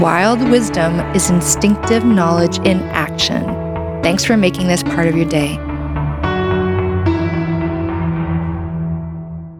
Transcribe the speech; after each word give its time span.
Wild 0.00 0.48
wisdom 0.48 1.00
is 1.12 1.28
instinctive 1.28 2.04
knowledge 2.04 2.58
in 2.58 2.82
action. 2.90 3.42
Thanks 4.00 4.24
for 4.24 4.36
making 4.36 4.68
this 4.68 4.84
part 4.84 5.08
of 5.08 5.16
your 5.16 5.28
day. 5.28 5.56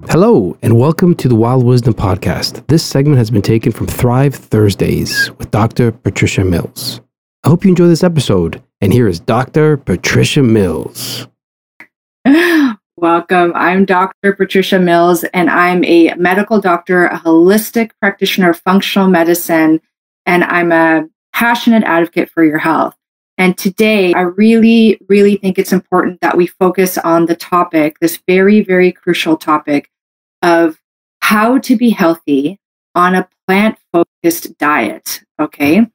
Hello, 0.08 0.56
and 0.62 0.78
welcome 0.78 1.16
to 1.16 1.28
the 1.28 1.34
Wild 1.34 1.64
Wisdom 1.64 1.92
Podcast. 1.92 2.64
This 2.68 2.84
segment 2.84 3.18
has 3.18 3.32
been 3.32 3.42
taken 3.42 3.72
from 3.72 3.88
Thrive 3.88 4.32
Thursdays 4.32 5.28
with 5.38 5.50
Dr. 5.50 5.90
Patricia 5.90 6.44
Mills. 6.44 7.00
I 7.42 7.48
hope 7.48 7.64
you 7.64 7.70
enjoy 7.70 7.88
this 7.88 8.04
episode. 8.04 8.62
And 8.80 8.92
here 8.92 9.08
is 9.08 9.18
Dr. 9.18 9.76
Patricia 9.76 10.44
Mills. 10.44 11.26
Welcome. 12.96 13.52
I'm 13.56 13.84
Dr. 13.84 14.34
Patricia 14.34 14.78
Mills, 14.78 15.24
and 15.34 15.50
I'm 15.50 15.82
a 15.82 16.14
medical 16.14 16.60
doctor, 16.60 17.06
a 17.06 17.18
holistic 17.18 17.90
practitioner 18.00 18.50
of 18.50 18.60
functional 18.60 19.08
medicine, 19.08 19.80
and 20.28 20.44
I'm 20.44 20.70
a 20.72 21.08
passionate 21.32 21.82
advocate 21.84 22.30
for 22.30 22.44
your 22.44 22.58
health. 22.58 22.94
And 23.38 23.56
today, 23.56 24.12
I 24.12 24.20
really, 24.20 25.00
really 25.08 25.36
think 25.36 25.58
it's 25.58 25.72
important 25.72 26.20
that 26.20 26.36
we 26.36 26.46
focus 26.46 26.98
on 26.98 27.26
the 27.26 27.34
topic, 27.34 27.98
this 28.00 28.20
very, 28.28 28.60
very 28.60 28.92
crucial 28.92 29.36
topic 29.36 29.90
of 30.42 30.78
how 31.20 31.58
to 31.58 31.76
be 31.76 31.90
healthy 31.90 32.60
on 32.94 33.14
a 33.14 33.28
plant 33.46 33.78
focused 33.90 34.58
diet. 34.58 35.22
Okay. 35.40 35.86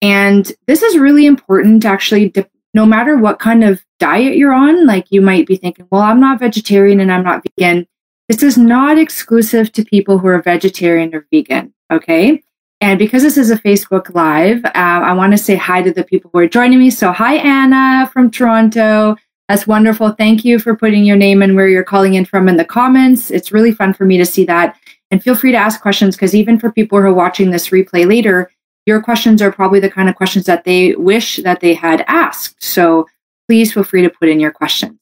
And 0.00 0.52
this 0.66 0.82
is 0.82 0.98
really 0.98 1.26
important 1.26 1.84
actually, 1.84 2.32
no 2.74 2.84
matter 2.84 3.16
what 3.16 3.38
kind 3.38 3.62
of 3.62 3.84
diet 4.00 4.36
you're 4.36 4.54
on. 4.54 4.86
Like 4.86 5.06
you 5.10 5.20
might 5.20 5.46
be 5.46 5.56
thinking, 5.56 5.86
well, 5.90 6.02
I'm 6.02 6.20
not 6.20 6.40
vegetarian 6.40 6.98
and 6.98 7.12
I'm 7.12 7.22
not 7.22 7.44
vegan. 7.44 7.86
This 8.28 8.42
is 8.42 8.58
not 8.58 8.98
exclusive 8.98 9.70
to 9.72 9.84
people 9.84 10.18
who 10.18 10.26
are 10.26 10.42
vegetarian 10.42 11.14
or 11.14 11.26
vegan. 11.30 11.72
Okay. 11.92 12.42
And 12.82 12.98
because 12.98 13.22
this 13.22 13.38
is 13.38 13.52
a 13.52 13.56
Facebook 13.56 14.12
Live, 14.12 14.64
uh, 14.64 14.70
I 14.74 15.12
want 15.12 15.30
to 15.30 15.38
say 15.38 15.54
hi 15.54 15.82
to 15.82 15.92
the 15.92 16.02
people 16.02 16.32
who 16.32 16.40
are 16.40 16.48
joining 16.48 16.80
me. 16.80 16.90
So, 16.90 17.12
hi, 17.12 17.36
Anna 17.36 18.10
from 18.12 18.28
Toronto. 18.28 19.14
That's 19.48 19.68
wonderful. 19.68 20.10
Thank 20.10 20.44
you 20.44 20.58
for 20.58 20.74
putting 20.74 21.04
your 21.04 21.16
name 21.16 21.42
and 21.42 21.54
where 21.54 21.68
you're 21.68 21.84
calling 21.84 22.14
in 22.14 22.24
from 22.24 22.48
in 22.48 22.56
the 22.56 22.64
comments. 22.64 23.30
It's 23.30 23.52
really 23.52 23.70
fun 23.70 23.94
for 23.94 24.04
me 24.04 24.18
to 24.18 24.26
see 24.26 24.44
that. 24.46 24.76
And 25.12 25.22
feel 25.22 25.36
free 25.36 25.52
to 25.52 25.58
ask 25.58 25.80
questions 25.80 26.16
because 26.16 26.34
even 26.34 26.58
for 26.58 26.72
people 26.72 26.98
who 26.98 27.06
are 27.06 27.14
watching 27.14 27.52
this 27.52 27.68
replay 27.68 28.04
later, 28.04 28.50
your 28.84 29.00
questions 29.00 29.40
are 29.40 29.52
probably 29.52 29.78
the 29.78 29.88
kind 29.88 30.08
of 30.08 30.16
questions 30.16 30.46
that 30.46 30.64
they 30.64 30.96
wish 30.96 31.36
that 31.36 31.60
they 31.60 31.74
had 31.74 32.04
asked. 32.08 32.60
So 32.64 33.06
please 33.46 33.72
feel 33.72 33.84
free 33.84 34.02
to 34.02 34.10
put 34.10 34.28
in 34.28 34.40
your 34.40 34.50
questions. 34.50 34.98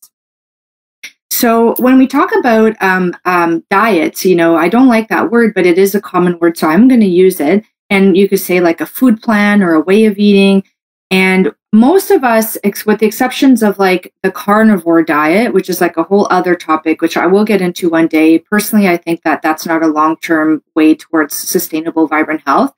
So 1.31 1.75
when 1.79 1.97
we 1.97 2.07
talk 2.07 2.31
about 2.37 2.77
um, 2.83 3.17
um, 3.25 3.65
diets, 3.71 4.27
you 4.27 4.37
know, 4.37 4.57
I 4.57 4.69
don't 4.69 4.89
like 4.89 5.09
that 5.09 5.31
word, 5.31 5.55
but 5.55 5.65
it 5.65 5.79
is 5.79 5.95
a 5.95 6.01
common 6.01 6.39
word, 6.39 6.59
so 6.59 6.69
I'm 6.69 6.87
going 6.87 7.01
to 7.01 7.07
use 7.07 7.41
it. 7.41 7.65
And 7.91 8.17
you 8.17 8.29
could 8.29 8.41
say 8.41 8.61
like 8.61 8.81
a 8.81 8.87
food 8.87 9.21
plan 9.21 9.63
or 9.63 9.75
a 9.75 9.81
way 9.81 10.07
of 10.07 10.19
eating. 10.19 10.65
And 11.11 11.53
most 11.73 12.11
of 12.11 12.25
us, 12.25 12.57
with 12.87 12.99
the 12.99 13.07
exceptions 13.07 13.63
of 13.63 13.79
like 13.79 14.13
the 14.23 14.31
carnivore 14.31 15.03
diet, 15.03 15.53
which 15.53 15.69
is 15.69 15.81
like 15.81 15.97
a 15.97 16.03
whole 16.03 16.27
other 16.31 16.55
topic, 16.55 17.01
which 17.01 17.17
I 17.17 17.27
will 17.27 17.45
get 17.45 17.61
into 17.61 17.89
one 17.89 18.09
day. 18.09 18.39
Personally, 18.39 18.89
I 18.89 18.97
think 18.97 19.23
that 19.23 19.43
that's 19.43 19.67
not 19.67 19.83
a 19.83 19.89
long 19.89 20.17
term 20.19 20.63
way 20.75 20.95
towards 20.95 21.37
sustainable, 21.37 22.07
vibrant 22.07 22.43
health. 22.45 22.73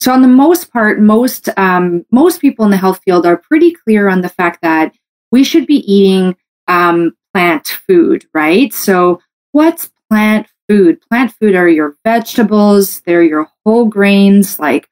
So, 0.00 0.12
on 0.12 0.22
the 0.22 0.28
most 0.28 0.72
part, 0.72 1.00
most 1.00 1.48
um, 1.56 2.04
most 2.10 2.40
people 2.40 2.64
in 2.64 2.72
the 2.72 2.76
health 2.76 3.00
field 3.04 3.26
are 3.26 3.36
pretty 3.36 3.72
clear 3.72 4.08
on 4.08 4.22
the 4.22 4.28
fact 4.28 4.60
that 4.62 4.92
we 5.30 5.44
should 5.44 5.66
be 5.66 5.78
eating 5.92 6.36
um, 6.66 7.12
plant 7.32 7.68
food, 7.86 8.26
right? 8.34 8.72
So, 8.72 9.20
what's 9.52 9.90
plant 10.10 10.48
food? 10.68 11.00
Plant 11.08 11.32
food 11.32 11.54
are 11.54 11.68
your 11.68 11.96
vegetables. 12.04 13.00
They're 13.00 13.22
your 13.22 13.48
whole 13.64 13.86
grains 13.86 14.58
like 14.58 14.88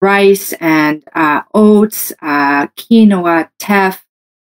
rice 0.00 0.52
and 0.54 1.04
uh, 1.14 1.42
oats, 1.54 2.12
uh, 2.20 2.66
quinoa, 2.68 3.48
teff, 3.58 4.04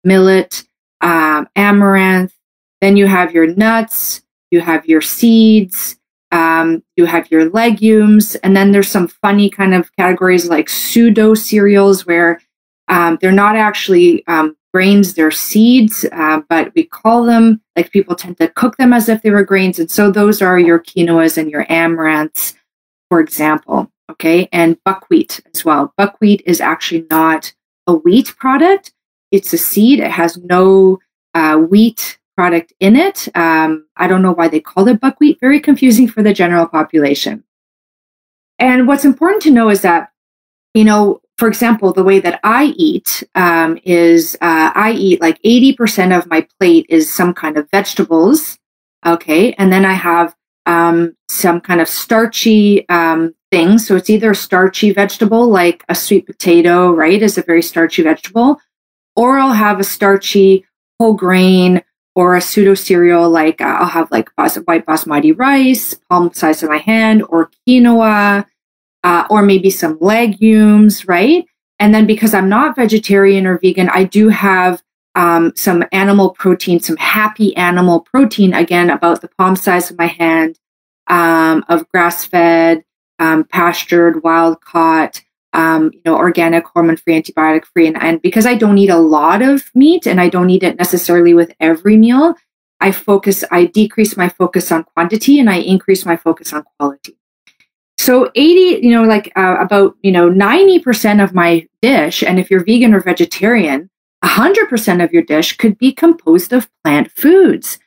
millet, 0.03 0.63
um, 1.01 1.47
amaranth. 1.55 2.33
Then 2.79 2.97
you 2.97 3.05
have 3.05 3.33
your 3.33 3.47
nuts, 3.47 4.23
you 4.49 4.61
have 4.61 4.87
your 4.87 5.01
seeds, 5.01 5.97
um, 6.31 6.83
you 6.95 7.05
have 7.05 7.29
your 7.29 7.49
legumes, 7.49 8.35
and 8.35 8.55
then 8.55 8.71
there's 8.71 8.87
some 8.87 9.07
funny 9.07 9.49
kind 9.49 9.73
of 9.73 9.93
categories 9.97 10.49
like 10.49 10.69
pseudo 10.69 11.33
cereals 11.33 12.05
where 12.05 12.41
um, 12.87 13.17
they're 13.21 13.31
not 13.31 13.55
actually 13.55 14.25
um, 14.27 14.55
grains, 14.73 15.13
they're 15.13 15.31
seeds, 15.31 16.05
uh, 16.11 16.41
but 16.49 16.71
we 16.75 16.83
call 16.83 17.25
them 17.25 17.61
like 17.75 17.91
people 17.91 18.15
tend 18.15 18.37
to 18.37 18.47
cook 18.47 18.77
them 18.77 18.93
as 18.93 19.09
if 19.09 19.21
they 19.21 19.29
were 19.29 19.43
grains. 19.43 19.79
And 19.79 19.91
so 19.91 20.11
those 20.11 20.41
are 20.41 20.59
your 20.59 20.79
quinoas 20.79 21.37
and 21.37 21.49
your 21.49 21.65
amaranths, 21.65 22.53
for 23.09 23.19
example. 23.19 23.91
Okay. 24.09 24.49
And 24.51 24.81
buckwheat 24.83 25.39
as 25.53 25.63
well. 25.63 25.93
Buckwheat 25.97 26.41
is 26.45 26.59
actually 26.59 27.05
not 27.09 27.53
a 27.87 27.93
wheat 27.93 28.35
product, 28.37 28.93
it's 29.31 29.53
a 29.53 29.57
seed. 29.57 29.99
It 29.99 30.11
has 30.11 30.37
no 30.37 30.99
uh, 31.33 31.57
wheat 31.57 32.19
product 32.35 32.73
in 32.79 32.95
it. 32.95 33.27
Um, 33.35 33.87
I 33.95 34.07
don't 34.07 34.21
know 34.21 34.33
why 34.33 34.49
they 34.49 34.59
call 34.59 34.87
it 34.87 34.99
buckwheat. 34.99 35.39
Very 35.39 35.59
confusing 35.59 36.07
for 36.07 36.21
the 36.21 36.33
general 36.33 36.67
population. 36.67 37.43
And 38.59 38.87
what's 38.87 39.05
important 39.05 39.41
to 39.43 39.51
know 39.51 39.69
is 39.69 39.81
that, 39.81 40.11
you 40.73 40.83
know, 40.83 41.20
for 41.41 41.47
example, 41.47 41.91
the 41.91 42.03
way 42.03 42.19
that 42.19 42.39
I 42.43 42.65
eat 42.77 43.23
um, 43.33 43.79
is 43.83 44.35
uh, 44.41 44.71
I 44.75 44.91
eat 44.91 45.21
like 45.21 45.41
80% 45.41 46.15
of 46.15 46.27
my 46.27 46.45
plate 46.59 46.85
is 46.87 47.11
some 47.11 47.33
kind 47.33 47.57
of 47.57 47.67
vegetables. 47.71 48.59
Okay. 49.03 49.53
And 49.53 49.73
then 49.73 49.83
I 49.83 49.93
have 49.93 50.35
um, 50.67 51.17
some 51.29 51.59
kind 51.59 51.81
of 51.81 51.89
starchy 51.89 52.87
um, 52.89 53.33
thing. 53.49 53.79
So 53.79 53.95
it's 53.95 54.11
either 54.11 54.29
a 54.29 54.35
starchy 54.35 54.93
vegetable, 54.93 55.49
like 55.49 55.83
a 55.89 55.95
sweet 55.95 56.27
potato, 56.27 56.91
right, 56.91 57.19
is 57.19 57.39
a 57.39 57.41
very 57.41 57.63
starchy 57.63 58.03
vegetable, 58.03 58.61
or 59.15 59.39
I'll 59.39 59.53
have 59.53 59.79
a 59.79 59.83
starchy 59.83 60.63
whole 60.99 61.15
grain 61.15 61.81
or 62.13 62.35
a 62.35 62.41
pseudo 62.41 62.75
cereal, 62.75 63.27
like 63.31 63.61
uh, 63.61 63.77
I'll 63.79 63.87
have 63.87 64.11
like 64.11 64.29
bas- 64.37 64.57
white 64.65 64.85
basmati 64.85 65.35
rice, 65.35 65.95
palm 66.07 66.31
size 66.33 66.61
of 66.61 66.69
my 66.69 66.77
hand, 66.77 67.23
or 67.29 67.49
quinoa, 67.67 68.45
uh, 69.03 69.25
or 69.29 69.41
maybe 69.41 69.69
some 69.69 69.97
legumes, 69.99 71.07
right? 71.07 71.45
And 71.79 71.93
then 71.93 72.05
because 72.05 72.33
I'm 72.33 72.49
not 72.49 72.75
vegetarian 72.75 73.47
or 73.47 73.57
vegan, 73.57 73.89
I 73.89 74.03
do 74.03 74.29
have 74.29 74.83
um, 75.15 75.51
some 75.55 75.83
animal 75.91 76.29
protein, 76.29 76.79
some 76.79 76.97
happy 76.97 77.55
animal 77.57 78.01
protein, 78.01 78.53
again, 78.53 78.89
about 78.89 79.21
the 79.21 79.29
palm 79.37 79.55
size 79.55 79.89
of 79.91 79.97
my 79.97 80.07
hand, 80.07 80.59
um, 81.07 81.65
of 81.67 81.89
grass 81.89 82.25
fed, 82.25 82.83
um, 83.19 83.43
pastured, 83.43 84.23
wild 84.23 84.61
caught, 84.61 85.21
um, 85.53 85.91
you 85.93 86.01
know, 86.05 86.15
organic, 86.15 86.65
hormone 86.65 86.97
free, 86.97 87.21
antibiotic 87.21 87.65
free. 87.65 87.87
And, 87.87 88.01
and 88.01 88.21
because 88.21 88.45
I 88.45 88.55
don't 88.55 88.77
eat 88.77 88.89
a 88.89 88.97
lot 88.97 89.41
of 89.41 89.69
meat 89.75 90.05
and 90.05 90.21
I 90.21 90.29
don't 90.29 90.49
eat 90.49 90.63
it 90.63 90.77
necessarily 90.77 91.33
with 91.33 91.51
every 91.59 91.97
meal, 91.97 92.35
I 92.79 92.91
focus, 92.91 93.43
I 93.51 93.65
decrease 93.65 94.15
my 94.15 94.29
focus 94.29 94.71
on 94.71 94.85
quantity 94.95 95.39
and 95.39 95.49
I 95.49 95.57
increase 95.57 96.05
my 96.05 96.15
focus 96.15 96.53
on 96.53 96.63
quality. 96.77 97.17
So 98.01 98.31
80, 98.33 98.83
you 98.83 98.89
know, 98.89 99.03
like 99.03 99.31
uh, 99.35 99.57
about, 99.59 99.95
you 100.01 100.11
know, 100.11 100.27
90% 100.27 101.23
of 101.23 101.35
my 101.35 101.67
dish, 101.83 102.23
and 102.23 102.39
if 102.39 102.49
you're 102.49 102.65
vegan 102.65 102.95
or 102.95 102.99
vegetarian, 102.99 103.91
100% 104.25 105.03
of 105.03 105.13
your 105.13 105.21
dish 105.21 105.55
could 105.55 105.77
be 105.77 105.93
composed 105.93 106.51
of 106.51 106.67
plant 106.83 107.11
foods, 107.11 107.77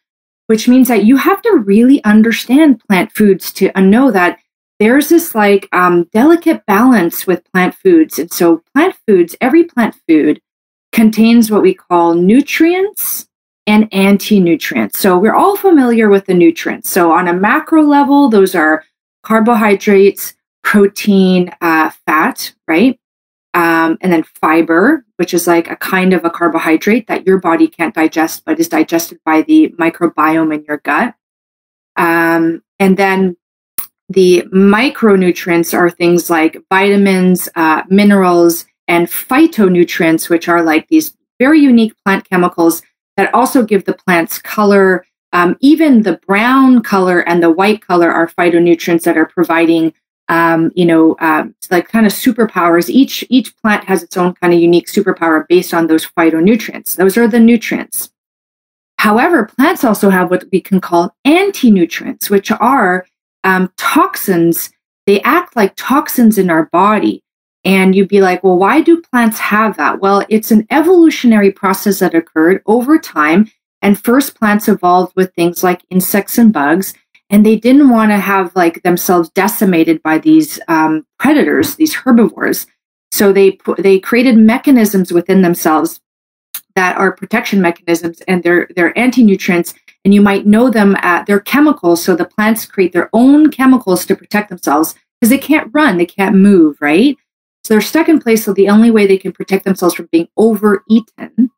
which 0.47 0.69
means 0.69 0.87
that 0.87 1.05
you 1.05 1.17
have 1.17 1.43
to 1.43 1.57
really 1.67 2.03
understand 2.05 2.81
plant 2.87 3.11
foods 3.11 3.53
to 3.55 3.77
uh, 3.77 3.81
know 3.81 4.13
that 4.13 4.39
there's 4.79 5.09
this 5.09 5.35
like 5.35 5.69
um, 5.73 6.05
delicate 6.13 6.65
balance 6.65 7.27
with 7.27 7.43
plant 7.51 7.75
foods. 7.75 8.17
And 8.21 8.33
so, 8.33 8.63
plant 8.73 8.95
foods, 9.09 9.35
every 9.41 9.65
plant 9.65 9.97
food 10.07 10.41
contains 10.93 11.51
what 11.51 11.63
we 11.63 11.75
call 11.75 12.15
nutrients 12.15 13.27
and 13.67 13.93
anti 13.93 14.39
nutrients. 14.39 14.97
So, 15.01 15.19
we're 15.19 15.35
all 15.35 15.57
familiar 15.57 16.09
with 16.09 16.27
the 16.27 16.35
nutrients. 16.35 16.89
So, 16.89 17.11
on 17.11 17.27
a 17.27 17.35
macro 17.35 17.83
level, 17.83 18.29
those 18.29 18.55
are 18.55 18.85
carbohydrates, 19.25 20.35
protein, 20.63 21.51
uh, 21.61 21.91
fat, 22.07 22.55
right? 22.69 22.99
um, 23.55 23.97
and 24.01 24.13
then 24.13 24.25
fiber, 24.25 25.05
which 25.17 25.33
is 25.33 25.47
like 25.47 25.71
a 25.71 25.77
kind 25.77 26.13
of 26.13 26.25
a 26.25 26.31
carbohydrate 26.31 27.07
that 27.07 27.25
your 27.25 27.39
body 27.39 27.69
can't 27.69 27.95
digest, 27.95 28.45
but 28.45 28.59
is 28.59 28.69
digested 28.69 29.21
by 29.25 29.43
the 29.43 29.73
microbiome 29.79 30.53
in 30.53 30.65
your 30.67 30.79
gut. 30.79 31.15
Um, 31.97 32.63
and 32.81 32.97
then 32.97 33.37
the 34.09 34.43
micronutrients 34.53 35.73
are 35.73 35.89
things 35.89 36.29
like 36.29 36.61
vitamins, 36.69 37.49
uh, 37.55 37.85
minerals, 37.89 38.67
and 38.89 39.07
phytonutrients, 39.07 40.29
which 40.29 40.49
are 40.49 40.63
like 40.63 40.89
these 40.89 41.17
very 41.39 41.61
unique 41.61 41.95
plant 42.05 42.29
chemicals 42.29 42.83
that 43.17 43.33
also 43.33 43.63
give 43.63 43.85
the 43.85 43.95
plants 43.95 44.41
color. 44.41 45.07
Um, 45.35 45.57
even 45.61 46.03
the 46.03 46.19
brown 46.27 46.81
color 46.83 47.21
and 47.29 47.43
the 47.43 47.51
white 47.51 47.81
color 47.85 48.11
are 48.11 48.29
phytonutrients 48.29 49.03
that 49.03 49.19
are 49.19 49.27
providing, 49.27 49.93
um, 50.29 50.71
you 50.77 50.87
know, 50.87 51.17
um, 51.19 51.55
like 51.71 51.89
kind 51.89 52.07
of 52.07 52.13
superpowers. 52.13 52.89
Each 52.89 53.25
each 53.29 53.55
plant 53.57 53.85
has 53.85 54.03
its 54.03 54.17
own 54.17 54.35
kind 54.35 54.55
of 54.55 54.61
unique 54.61 54.87
superpower 54.87 55.47
based 55.49 55.75
on 55.75 55.89
those 55.89 56.07
phytonutrients. 56.07 56.95
Those 56.97 57.19
are 57.19 57.29
the 57.29 57.41
nutrients. 57.41 58.11
However, 58.99 59.45
plants 59.45 59.85
also 59.85 60.09
have 60.09 60.31
what 60.31 60.45
we 60.53 60.61
can 60.61 60.81
call 60.81 61.15
anti-nutrients, 61.25 62.31
which 62.31 62.51
are 62.53 63.05
um, 63.43 63.71
toxins. 63.77 64.71
They 65.07 65.21
act 65.23 65.57
like 65.57 65.75
toxins 65.77 66.39
in 66.39 66.49
our 66.49 66.67
body. 66.67 67.23
And 67.67 67.95
you'd 67.95 68.09
be 68.09 68.21
like, 68.21 68.45
well, 68.45 68.59
why 68.59 68.83
do 68.83 69.03
plants 69.03 69.39
have 69.39 69.77
that? 69.79 70.01
Well, 70.01 70.25
it's 70.29 70.51
an 70.51 70.67
evolutionary 70.71 71.51
process 71.51 71.99
that 71.99 72.15
occurred 72.15 72.63
over 72.67 72.99
time. 72.99 73.51
And 73.85 74.03
first, 74.03 74.35
plants 74.35 74.67
evolved 74.67 75.13
with 75.15 75.35
things 75.35 75.63
like 75.63 75.85
insects 75.91 76.39
and 76.39 76.51
bugs. 76.51 76.95
And 77.29 77.45
they 77.45 77.57
didn't 77.57 77.91
want 77.91 78.13
to 78.13 78.19
have 78.19 78.57
like 78.57 78.83
themselves 78.83 79.29
decimated 79.29 80.03
by 80.03 80.17
these 80.19 80.59
um, 80.69 81.07
predators, 81.19 81.77
these 81.77 81.95
herbivores. 81.95 82.67
So 83.13 83.31
they 83.31 83.59
they 83.79 84.01
created 84.01 84.39
mechanisms 84.39 85.13
within 85.13 85.43
themselves 85.43 86.01
that 86.77 86.97
are 86.97 87.13
protection 87.13 87.61
mechanisms 87.61 88.23
and 88.23 88.43
they're 88.43 88.69
they're 88.75 88.99
anti-nutrients 88.99 89.75
and 90.05 90.15
you 90.15 90.23
might 90.23 90.47
know 90.47 90.71
them 90.71 90.97
at 91.01 91.27
their 91.27 91.41
chemicals 91.41 92.03
so 92.03 92.17
the 92.17 92.25
plants 92.25 92.67
create 92.67 92.93
their 92.93 93.11
own 93.13 93.51
chemicals 93.51 94.05
to 94.07 94.17
protect 94.17 94.49
themselves 94.49 94.95
because 95.21 95.31
they 95.31 95.39
can't 95.39 95.71
run 95.73 95.97
they 95.97 96.07
can't 96.07 96.35
move 96.35 96.77
right 96.81 97.17
so 97.63 97.75
they're 97.75 97.81
stuck 97.81 98.09
in 98.09 98.19
place 98.19 98.45
so 98.45 98.53
the 98.53 98.69
only 98.69 98.91
way 98.91 99.07
they 99.07 99.19
can 99.19 99.33
protect 99.33 99.65
themselves 99.65 99.95
from 99.95 100.09
being 100.11 100.29
overeaten 100.37 101.51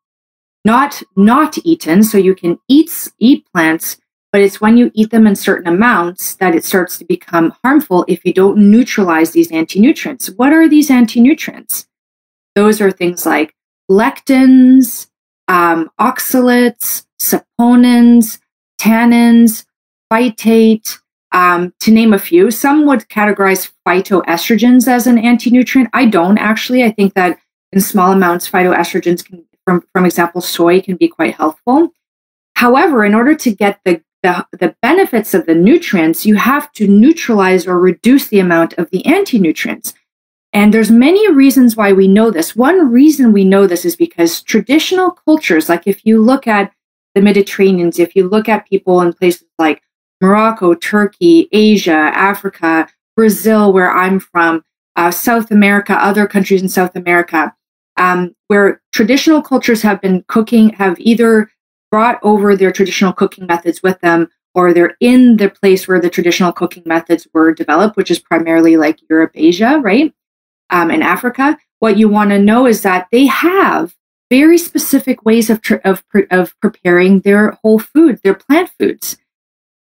not 0.65 1.01
not 1.15 1.57
eaten 1.63 2.03
so 2.03 2.17
you 2.17 2.35
can 2.35 2.59
eat 2.67 3.09
eat 3.19 3.45
plants 3.53 3.97
but 4.31 4.41
it's 4.41 4.59
when 4.59 4.77
you 4.77 4.91
eat 4.93 5.09
them 5.11 5.25
in 5.25 5.35
certain 5.35 5.67
amounts 5.73 6.35
that 6.35 6.53
it 6.53 6.63
starts 6.63 6.97
to 6.97 7.05
become 7.05 7.53
harmful 7.63 8.03
if 8.07 8.23
you 8.25 8.33
don't 8.33 8.57
neutralize 8.57 9.31
these 9.31 9.51
anti-nutrients 9.51 10.29
what 10.37 10.53
are 10.53 10.67
these 10.67 10.91
anti-nutrients 10.91 11.87
those 12.55 12.81
are 12.81 12.91
things 12.91 13.25
like 13.25 13.53
lectins, 13.89 15.07
um, 15.47 15.89
oxalates, 15.99 17.05
saponins, 17.21 18.39
tannins, 18.79 19.65
phytate, 20.11 20.99
um, 21.31 21.73
to 21.81 21.91
name 21.91 22.13
a 22.13 22.19
few. 22.19 22.51
Some 22.51 22.85
would 22.87 23.07
categorize 23.09 23.71
phytoestrogens 23.87 24.87
as 24.87 25.07
an 25.07 25.17
anti-nutrient. 25.17 25.89
I 25.93 26.05
don't 26.05 26.37
actually. 26.37 26.83
I 26.83 26.91
think 26.91 27.13
that 27.13 27.37
in 27.71 27.81
small 27.81 28.11
amounts, 28.11 28.49
phytoestrogens 28.49 29.25
can, 29.25 29.45
from, 29.67 29.83
from 29.91 30.05
example, 30.05 30.39
soy 30.39 30.79
can 30.79 30.95
be 30.95 31.09
quite 31.09 31.35
helpful. 31.35 31.89
However, 32.55 33.03
in 33.03 33.13
order 33.13 33.35
to 33.35 33.53
get 33.53 33.81
the, 33.83 34.01
the, 34.23 34.47
the 34.53 34.73
benefits 34.81 35.33
of 35.33 35.45
the 35.45 35.55
nutrients, 35.55 36.25
you 36.25 36.35
have 36.35 36.71
to 36.73 36.87
neutralize 36.87 37.67
or 37.67 37.77
reduce 37.77 38.29
the 38.29 38.39
amount 38.39 38.73
of 38.75 38.89
the 38.91 39.05
anti-nutrients. 39.05 39.93
And 40.53 40.73
there's 40.73 40.89
many 40.89 41.29
reasons 41.33 41.75
why 41.75 41.91
we 41.91 42.07
know 42.07 42.31
this. 42.31 42.55
One 42.55 42.89
reason 42.89 43.33
we 43.33 43.43
know 43.43 43.67
this 43.67 43.83
is 43.83 43.97
because 43.97 44.41
traditional 44.41 45.11
cultures, 45.11 45.67
like 45.67 45.85
if 45.85 46.05
you 46.05 46.23
look 46.23 46.47
at 46.47 46.71
the 47.13 47.21
Mediterraneans, 47.21 47.99
if 47.99 48.15
you 48.15 48.29
look 48.29 48.47
at 48.47 48.69
people 48.69 49.01
in 49.01 49.11
places 49.11 49.43
like 49.59 49.81
Morocco, 50.21 50.75
Turkey, 50.75 51.49
Asia, 51.51 51.91
Africa, 51.91 52.87
Brazil, 53.17 53.73
where 53.73 53.91
I'm 53.91 54.21
from, 54.21 54.63
uh, 54.95 55.11
South 55.11 55.51
America, 55.51 55.93
other 55.93 56.25
countries 56.25 56.61
in 56.61 56.69
South 56.69 56.95
America, 56.95 57.53
um, 57.97 58.35
where 58.47 58.81
traditional 58.93 59.41
cultures 59.41 59.81
have 59.81 60.01
been 60.01 60.23
cooking, 60.27 60.69
have 60.69 60.99
either 60.99 61.49
brought 61.91 62.19
over 62.23 62.55
their 62.55 62.71
traditional 62.71 63.13
cooking 63.13 63.45
methods 63.45 63.81
with 63.81 63.99
them 64.01 64.29
or 64.53 64.73
they're 64.73 64.97
in 64.99 65.37
the 65.37 65.49
place 65.49 65.87
where 65.87 66.01
the 66.01 66.09
traditional 66.09 66.51
cooking 66.51 66.83
methods 66.85 67.27
were 67.33 67.53
developed, 67.53 67.95
which 67.95 68.11
is 68.11 68.19
primarily 68.19 68.75
like 68.75 68.99
Europe, 69.09 69.31
Asia, 69.35 69.79
right? 69.83 70.13
um, 70.69 70.91
in 70.91 71.01
Africa, 71.01 71.57
what 71.79 71.97
you 71.97 72.09
want 72.09 72.31
to 72.31 72.39
know 72.39 72.65
is 72.65 72.81
that 72.81 73.07
they 73.11 73.25
have 73.25 73.95
very 74.29 74.57
specific 74.57 75.23
ways 75.25 75.49
of, 75.49 75.61
of, 75.85 76.03
of 76.31 76.59
preparing 76.59 77.21
their 77.21 77.51
whole 77.61 77.79
food, 77.79 78.19
their 78.23 78.33
plant 78.33 78.69
foods. 78.79 79.17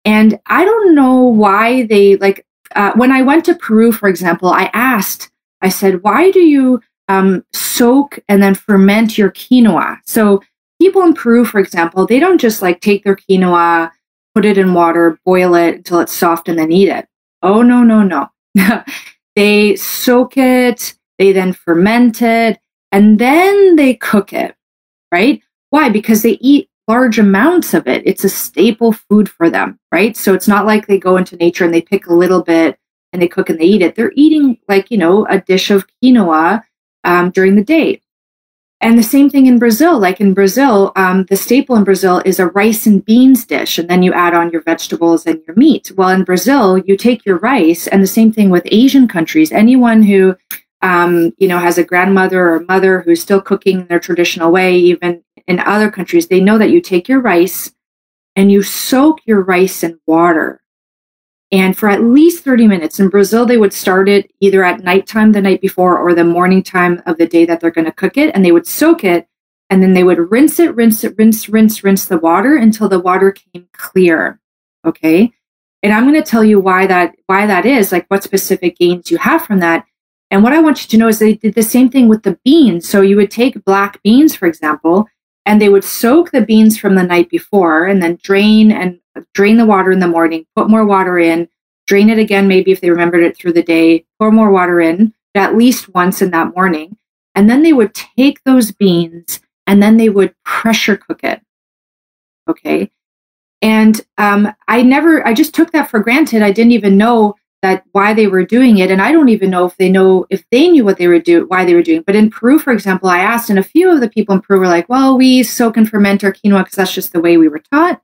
And 0.04 0.38
I 0.46 0.64
don't 0.64 0.94
know 0.94 1.22
why 1.22 1.86
they 1.86 2.16
like, 2.16 2.46
uh, 2.74 2.92
when 2.94 3.10
I 3.10 3.22
went 3.22 3.46
to 3.46 3.54
Peru, 3.54 3.90
for 3.90 4.08
example, 4.08 4.50
I 4.50 4.70
asked, 4.74 5.30
I 5.62 5.70
said, 5.70 6.02
why 6.02 6.30
do 6.30 6.40
you 6.40 6.82
um, 7.08 7.44
soak 7.52 8.18
and 8.28 8.42
then 8.42 8.54
ferment 8.54 9.18
your 9.18 9.30
quinoa? 9.30 9.98
So 10.06 10.42
people 10.80 11.02
in 11.02 11.14
Peru, 11.14 11.44
for 11.44 11.60
example, 11.60 12.06
they 12.06 12.18
don't 12.18 12.40
just 12.40 12.62
like 12.62 12.80
take 12.80 13.04
their 13.04 13.16
quinoa, 13.16 13.90
put 14.34 14.44
it 14.44 14.58
in 14.58 14.74
water, 14.74 15.18
boil 15.24 15.54
it 15.54 15.76
until 15.76 16.00
it's 16.00 16.12
soft, 16.12 16.48
and 16.48 16.58
then 16.58 16.72
eat 16.72 16.88
it. 16.88 17.06
Oh, 17.42 17.62
no, 17.62 17.82
no, 17.82 18.02
no. 18.02 18.28
They 19.36 19.74
soak 19.74 20.36
it, 20.36 20.94
they 21.18 21.32
then 21.32 21.52
ferment 21.54 22.22
it, 22.22 22.60
and 22.92 23.18
then 23.18 23.74
they 23.74 23.94
cook 23.94 24.32
it, 24.32 24.54
right? 25.10 25.42
Why? 25.70 25.88
Because 25.88 26.22
they 26.22 26.38
eat 26.40 26.68
large 26.86 27.18
amounts 27.18 27.74
of 27.74 27.88
it. 27.88 28.02
It's 28.06 28.22
a 28.22 28.28
staple 28.28 28.92
food 28.92 29.28
for 29.28 29.50
them, 29.50 29.78
right? 29.90 30.16
So 30.16 30.34
it's 30.34 30.46
not 30.46 30.66
like 30.66 30.86
they 30.86 30.98
go 30.98 31.16
into 31.16 31.36
nature 31.36 31.64
and 31.64 31.74
they 31.74 31.82
pick 31.82 32.06
a 32.06 32.14
little 32.14 32.42
bit 32.42 32.78
and 33.12 33.20
they 33.20 33.26
cook 33.26 33.50
and 33.50 33.58
they 33.58 33.64
eat 33.64 33.82
it. 33.82 33.96
They're 33.96 34.12
eating 34.14 34.58
like, 34.68 34.90
you 34.90 34.98
know, 34.98 35.26
a 35.28 35.40
dish 35.40 35.70
of 35.70 35.86
quinoa 36.02 36.62
um, 37.04 37.30
during 37.30 37.56
the 37.56 37.64
day. 37.64 38.00
And 38.80 38.98
the 38.98 39.02
same 39.02 39.30
thing 39.30 39.46
in 39.46 39.58
Brazil. 39.58 39.98
Like 39.98 40.20
in 40.20 40.34
Brazil, 40.34 40.92
um, 40.96 41.24
the 41.30 41.36
staple 41.36 41.76
in 41.76 41.84
Brazil 41.84 42.20
is 42.26 42.38
a 42.38 42.48
rice 42.48 42.86
and 42.86 43.04
beans 43.04 43.46
dish, 43.46 43.78
and 43.78 43.88
then 43.88 44.02
you 44.02 44.12
add 44.12 44.34
on 44.34 44.50
your 44.50 44.60
vegetables 44.62 45.24
and 45.24 45.42
your 45.46 45.56
meat. 45.56 45.90
Well, 45.96 46.10
in 46.10 46.24
Brazil, 46.24 46.76
you 46.76 46.96
take 46.96 47.24
your 47.24 47.38
rice, 47.38 47.86
and 47.86 48.02
the 48.02 48.06
same 48.06 48.32
thing 48.32 48.50
with 48.50 48.64
Asian 48.66 49.08
countries. 49.08 49.52
Anyone 49.52 50.02
who, 50.02 50.36
um, 50.82 51.32
you 51.38 51.48
know, 51.48 51.58
has 51.58 51.78
a 51.78 51.84
grandmother 51.84 52.52
or 52.52 52.60
mother 52.68 53.00
who's 53.00 53.22
still 53.22 53.40
cooking 53.40 53.86
their 53.86 54.00
traditional 54.00 54.52
way, 54.52 54.76
even 54.76 55.22
in 55.46 55.60
other 55.60 55.90
countries, 55.90 56.28
they 56.28 56.40
know 56.40 56.58
that 56.58 56.70
you 56.70 56.80
take 56.80 57.08
your 57.08 57.20
rice 57.20 57.72
and 58.36 58.50
you 58.50 58.62
soak 58.62 59.20
your 59.24 59.42
rice 59.42 59.82
in 59.82 59.98
water 60.06 60.60
and 61.54 61.78
for 61.78 61.88
at 61.88 62.02
least 62.02 62.42
30 62.42 62.66
minutes 62.66 62.98
in 62.98 63.08
Brazil, 63.08 63.46
they 63.46 63.58
would 63.58 63.72
start 63.72 64.08
it 64.08 64.28
either 64.40 64.64
at 64.64 64.82
nighttime 64.82 65.30
the 65.30 65.40
night 65.40 65.60
before 65.60 65.96
or 65.96 66.12
the 66.12 66.24
morning 66.24 66.64
time 66.64 67.00
of 67.06 67.16
the 67.16 67.28
day 67.28 67.44
that 67.44 67.60
they're 67.60 67.70
going 67.70 67.84
to 67.84 67.92
cook 67.92 68.16
it. 68.16 68.34
And 68.34 68.44
they 68.44 68.50
would 68.50 68.66
soak 68.66 69.04
it 69.04 69.28
and 69.70 69.80
then 69.80 69.94
they 69.94 70.02
would 70.02 70.32
rinse 70.32 70.58
it, 70.58 70.74
rinse 70.74 71.04
it, 71.04 71.14
rinse, 71.16 71.48
rinse, 71.48 71.84
rinse 71.84 72.06
the 72.06 72.18
water 72.18 72.56
until 72.56 72.88
the 72.88 72.98
water 72.98 73.30
came 73.30 73.68
clear. 73.72 74.40
Okay. 74.84 75.32
And 75.84 75.92
I'm 75.92 76.10
going 76.10 76.20
to 76.20 76.28
tell 76.28 76.42
you 76.42 76.58
why 76.58 76.88
that 76.88 77.14
why 77.26 77.46
that 77.46 77.66
is, 77.66 77.92
like 77.92 78.06
what 78.08 78.24
specific 78.24 78.76
gains 78.76 79.12
you 79.12 79.18
have 79.18 79.46
from 79.46 79.60
that. 79.60 79.86
And 80.32 80.42
what 80.42 80.54
I 80.54 80.60
want 80.60 80.82
you 80.82 80.88
to 80.88 80.96
know 80.96 81.06
is 81.06 81.20
they 81.20 81.34
did 81.34 81.54
the 81.54 81.62
same 81.62 81.88
thing 81.88 82.08
with 82.08 82.24
the 82.24 82.36
beans. 82.44 82.88
So 82.88 83.00
you 83.00 83.14
would 83.14 83.30
take 83.30 83.64
black 83.64 84.02
beans, 84.02 84.34
for 84.34 84.46
example, 84.46 85.06
and 85.46 85.62
they 85.62 85.68
would 85.68 85.84
soak 85.84 86.32
the 86.32 86.40
beans 86.40 86.76
from 86.76 86.96
the 86.96 87.04
night 87.04 87.30
before 87.30 87.86
and 87.86 88.02
then 88.02 88.18
drain 88.24 88.72
and 88.72 88.98
drain 89.32 89.56
the 89.56 89.66
water 89.66 89.92
in 89.92 90.00
the 90.00 90.08
morning, 90.08 90.46
put 90.56 90.68
more 90.68 90.84
water 90.84 91.18
in, 91.18 91.48
drain 91.86 92.08
it 92.08 92.18
again, 92.18 92.48
maybe 92.48 92.72
if 92.72 92.80
they 92.80 92.90
remembered 92.90 93.22
it 93.22 93.36
through 93.36 93.52
the 93.52 93.62
day, 93.62 94.04
pour 94.18 94.30
more 94.30 94.50
water 94.50 94.80
in 94.80 95.12
at 95.34 95.56
least 95.56 95.92
once 95.94 96.22
in 96.22 96.30
that 96.30 96.54
morning. 96.54 96.96
And 97.34 97.50
then 97.50 97.62
they 97.62 97.72
would 97.72 97.94
take 97.94 98.42
those 98.44 98.70
beans 98.70 99.40
and 99.66 99.82
then 99.82 99.96
they 99.96 100.08
would 100.08 100.34
pressure 100.44 100.96
cook 100.96 101.24
it. 101.24 101.40
Okay. 102.48 102.90
And 103.62 104.00
um, 104.18 104.52
I 104.68 104.82
never, 104.82 105.26
I 105.26 105.34
just 105.34 105.54
took 105.54 105.72
that 105.72 105.90
for 105.90 105.98
granted. 105.98 106.42
I 106.42 106.52
didn't 106.52 106.72
even 106.72 106.96
know 106.96 107.34
that 107.62 107.82
why 107.92 108.12
they 108.12 108.26
were 108.26 108.44
doing 108.44 108.78
it. 108.78 108.90
And 108.90 109.00
I 109.00 109.10
don't 109.10 109.30
even 109.30 109.48
know 109.48 109.64
if 109.64 109.74
they 109.78 109.88
know, 109.90 110.26
if 110.28 110.44
they 110.50 110.68
knew 110.68 110.84
what 110.84 110.98
they 110.98 111.08
were 111.08 111.18
doing, 111.18 111.46
why 111.48 111.64
they 111.64 111.74
were 111.74 111.82
doing. 111.82 112.02
But 112.06 112.14
in 112.14 112.30
Peru, 112.30 112.58
for 112.58 112.74
example, 112.74 113.08
I 113.08 113.20
asked, 113.20 113.48
and 113.48 113.58
a 113.58 113.62
few 113.62 113.90
of 113.90 114.00
the 114.00 114.08
people 114.10 114.34
in 114.34 114.42
Peru 114.42 114.60
were 114.60 114.66
like, 114.66 114.88
well, 114.90 115.16
we 115.16 115.42
soak 115.42 115.78
and 115.78 115.88
ferment 115.88 116.22
our 116.22 116.32
quinoa 116.32 116.60
because 116.60 116.74
that's 116.74 116.92
just 116.92 117.14
the 117.14 117.22
way 117.22 117.38
we 117.38 117.48
were 117.48 117.62
taught. 117.72 118.02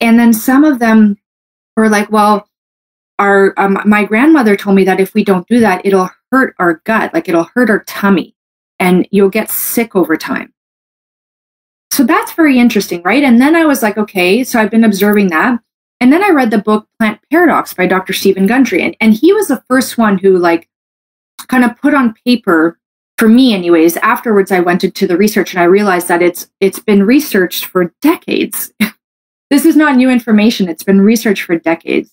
And 0.00 0.18
then 0.18 0.32
some 0.32 0.64
of 0.64 0.78
them 0.78 1.18
were 1.76 1.88
like, 1.88 2.10
well, 2.10 2.48
our 3.18 3.54
um, 3.56 3.78
my 3.86 4.04
grandmother 4.04 4.56
told 4.56 4.76
me 4.76 4.84
that 4.84 5.00
if 5.00 5.14
we 5.14 5.24
don't 5.24 5.48
do 5.48 5.60
that, 5.60 5.84
it'll 5.84 6.10
hurt 6.30 6.54
our 6.58 6.82
gut, 6.84 7.14
like 7.14 7.28
it'll 7.28 7.48
hurt 7.54 7.70
our 7.70 7.82
tummy, 7.84 8.34
and 8.78 9.08
you'll 9.10 9.30
get 9.30 9.50
sick 9.50 9.96
over 9.96 10.16
time. 10.16 10.52
So 11.90 12.04
that's 12.04 12.32
very 12.32 12.58
interesting, 12.58 13.02
right? 13.02 13.22
And 13.22 13.40
then 13.40 13.56
I 13.56 13.64
was 13.64 13.82
like, 13.82 13.96
okay, 13.96 14.44
so 14.44 14.60
I've 14.60 14.70
been 14.70 14.84
observing 14.84 15.28
that. 15.28 15.58
And 15.98 16.12
then 16.12 16.22
I 16.22 16.28
read 16.28 16.50
the 16.50 16.58
book 16.58 16.86
Plant 16.98 17.20
Paradox 17.30 17.72
by 17.72 17.86
Dr. 17.86 18.12
Steven 18.12 18.46
Gundry. 18.46 18.82
And, 18.82 18.94
and 19.00 19.14
he 19.14 19.32
was 19.32 19.48
the 19.48 19.62
first 19.66 19.96
one 19.96 20.18
who 20.18 20.36
like 20.36 20.68
kind 21.48 21.64
of 21.64 21.74
put 21.80 21.94
on 21.94 22.14
paper 22.26 22.78
for 23.18 23.28
me 23.28 23.54
anyways 23.54 23.96
afterwards 23.98 24.52
i 24.52 24.60
went 24.60 24.84
into 24.84 25.06
the 25.06 25.16
research 25.16 25.52
and 25.52 25.60
i 25.60 25.64
realized 25.64 26.08
that 26.08 26.22
it's 26.22 26.50
it's 26.60 26.78
been 26.78 27.02
researched 27.02 27.64
for 27.66 27.92
decades 28.02 28.72
this 29.50 29.64
is 29.64 29.76
not 29.76 29.96
new 29.96 30.10
information. 30.10 30.68
It's 30.68 30.82
been 30.82 31.00
researched 31.00 31.44
for 31.44 31.58
decades. 31.58 32.10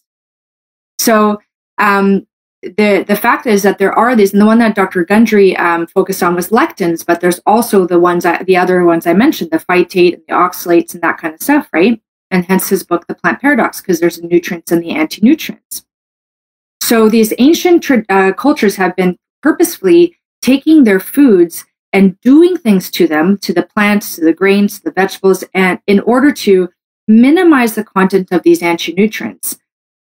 So 0.99 1.39
um, 1.77 2.27
the 2.61 3.03
the 3.07 3.15
fact 3.15 3.45
is 3.45 3.63
that 3.63 3.77
there 3.77 3.93
are 3.93 4.15
these, 4.15 4.31
and 4.31 4.41
the 4.41 4.45
one 4.45 4.59
that 4.59 4.75
Dr. 4.75 5.03
Gundry 5.03 5.55
um, 5.57 5.87
focused 5.87 6.23
on 6.23 6.35
was 6.35 6.49
lectins, 6.49 7.05
but 7.05 7.19
there's 7.19 7.41
also 7.45 7.85
the 7.85 7.99
ones 7.99 8.25
I, 8.25 8.41
the 8.43 8.57
other 8.57 8.83
ones 8.85 9.05
I 9.05 9.13
mentioned, 9.13 9.51
the 9.51 9.57
phytate 9.57 10.13
and 10.13 10.23
the 10.27 10.33
oxalates 10.33 10.93
and 10.93 11.03
that 11.03 11.17
kind 11.17 11.33
of 11.33 11.41
stuff, 11.41 11.67
right? 11.73 12.01
And 12.31 12.45
hence 12.45 12.69
his 12.69 12.83
book, 12.83 13.05
The 13.07 13.15
Plant 13.15 13.41
Paradox, 13.41 13.81
because 13.81 13.99
there's 13.99 14.17
the 14.17 14.27
nutrients 14.27 14.71
and 14.71 14.81
the 14.81 14.91
anti-nutrients. 14.91 15.85
So 16.81 17.07
these 17.07 17.33
ancient 17.37 18.05
uh, 18.09 18.33
cultures 18.33 18.75
have 18.77 18.95
been 18.95 19.17
purposefully 19.41 20.17
taking 20.41 20.83
their 20.83 20.99
foods 20.99 21.65
and 21.91 22.19
doing 22.21 22.57
things 22.57 22.89
to 22.91 23.07
them, 23.07 23.37
to 23.39 23.53
the 23.53 23.63
plants, 23.63 24.15
to 24.15 24.21
the 24.21 24.33
grains, 24.33 24.79
to 24.79 24.85
the 24.85 24.91
vegetables, 24.91 25.43
and 25.53 25.79
in 25.85 25.99
order 26.01 26.31
to 26.31 26.69
minimize 27.07 27.75
the 27.75 27.83
content 27.83 28.31
of 28.31 28.43
these 28.43 28.61
anti-nutrients. 28.61 29.57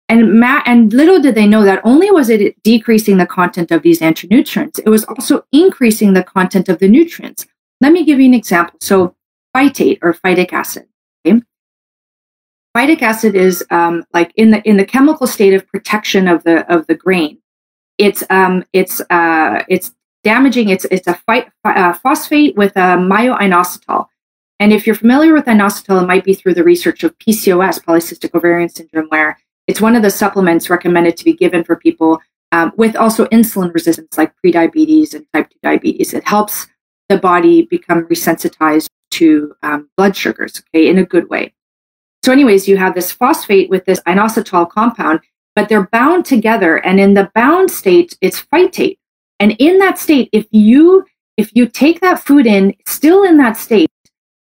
And 0.07 0.39
ma- 0.39 0.63
and 0.65 0.91
little 0.91 1.19
did 1.19 1.35
they 1.35 1.47
know 1.47 1.63
that 1.63 1.81
only 1.83 2.09
was 2.09 2.29
it 2.29 2.61
decreasing 2.63 3.17
the 3.17 3.27
content 3.27 3.71
of 3.71 3.83
these 3.83 4.01
anti-nutrients, 4.01 4.79
it 4.79 4.89
was 4.89 5.05
also 5.05 5.45
increasing 5.51 6.13
the 6.13 6.23
content 6.23 6.67
of 6.67 6.79
the 6.79 6.87
nutrients. 6.87 7.45
Let 7.79 7.93
me 7.93 8.03
give 8.03 8.19
you 8.19 8.25
an 8.25 8.33
example. 8.33 8.77
So 8.81 9.15
phytate 9.55 9.99
or 10.01 10.13
phytic 10.13 10.51
acid. 10.51 10.87
Okay? 11.25 11.41
Phytic 12.75 13.01
acid 13.01 13.35
is 13.35 13.63
um, 13.69 14.03
like 14.13 14.31
in 14.35 14.51
the 14.51 14.67
in 14.67 14.77
the 14.77 14.85
chemical 14.85 15.27
state 15.27 15.53
of 15.53 15.67
protection 15.67 16.27
of 16.27 16.43
the 16.43 16.71
of 16.73 16.87
the 16.87 16.95
grain. 16.95 17.39
It's 17.97 18.23
um, 18.29 18.63
it's 18.73 19.01
uh, 19.09 19.63
it's 19.67 19.93
damaging. 20.23 20.69
It's 20.69 20.85
it's 20.85 21.07
a 21.07 21.13
phy- 21.13 21.49
uh, 21.63 21.93
phosphate 21.93 22.55
with 22.55 22.75
a 22.75 22.97
myo-inositol. 22.97 24.07
And 24.59 24.73
if 24.73 24.85
you're 24.85 24.95
familiar 24.95 25.33
with 25.33 25.45
inositol, 25.45 26.03
it 26.03 26.07
might 26.07 26.25
be 26.25 26.33
through 26.33 26.53
the 26.53 26.63
research 26.63 27.03
of 27.03 27.17
PCOS, 27.19 27.83
polycystic 27.83 28.35
ovarian 28.35 28.69
syndrome, 28.69 29.07
where 29.07 29.39
it's 29.67 29.79
one 29.79 29.95
of 29.95 30.01
the 30.01 30.09
supplements 30.09 30.69
recommended 30.69 31.15
to 31.17 31.25
be 31.25 31.33
given 31.33 31.63
for 31.63 31.75
people 31.75 32.19
um, 32.51 32.73
with 32.75 32.95
also 32.95 33.25
insulin 33.27 33.73
resistance, 33.73 34.17
like 34.17 34.33
prediabetes 34.43 35.13
and 35.13 35.25
type 35.33 35.49
2 35.49 35.59
diabetes. 35.63 36.13
It 36.13 36.27
helps 36.27 36.67
the 37.07 37.17
body 37.17 37.63
become 37.63 38.05
resensitized 38.05 38.89
to 39.11 39.55
um, 39.63 39.89
blood 39.95 40.15
sugars, 40.15 40.61
okay, 40.67 40.89
in 40.89 40.97
a 40.97 41.05
good 41.05 41.29
way. 41.29 41.53
So, 42.23 42.31
anyways, 42.31 42.67
you 42.67 42.77
have 42.77 42.95
this 42.95 43.11
phosphate 43.11 43.69
with 43.69 43.85
this 43.85 44.01
inositol 44.01 44.69
compound, 44.69 45.21
but 45.55 45.69
they're 45.69 45.87
bound 45.87 46.25
together. 46.25 46.77
And 46.85 46.99
in 46.99 47.13
the 47.13 47.31
bound 47.33 47.71
state, 47.71 48.17
it's 48.21 48.41
phytate. 48.41 48.97
And 49.39 49.55
in 49.59 49.79
that 49.79 49.97
state, 49.97 50.29
if 50.33 50.45
you 50.51 51.05
if 51.37 51.51
you 51.55 51.67
take 51.67 52.01
that 52.01 52.19
food 52.19 52.45
in 52.45 52.75
still 52.85 53.23
in 53.23 53.37
that 53.37 53.55
state, 53.55 53.89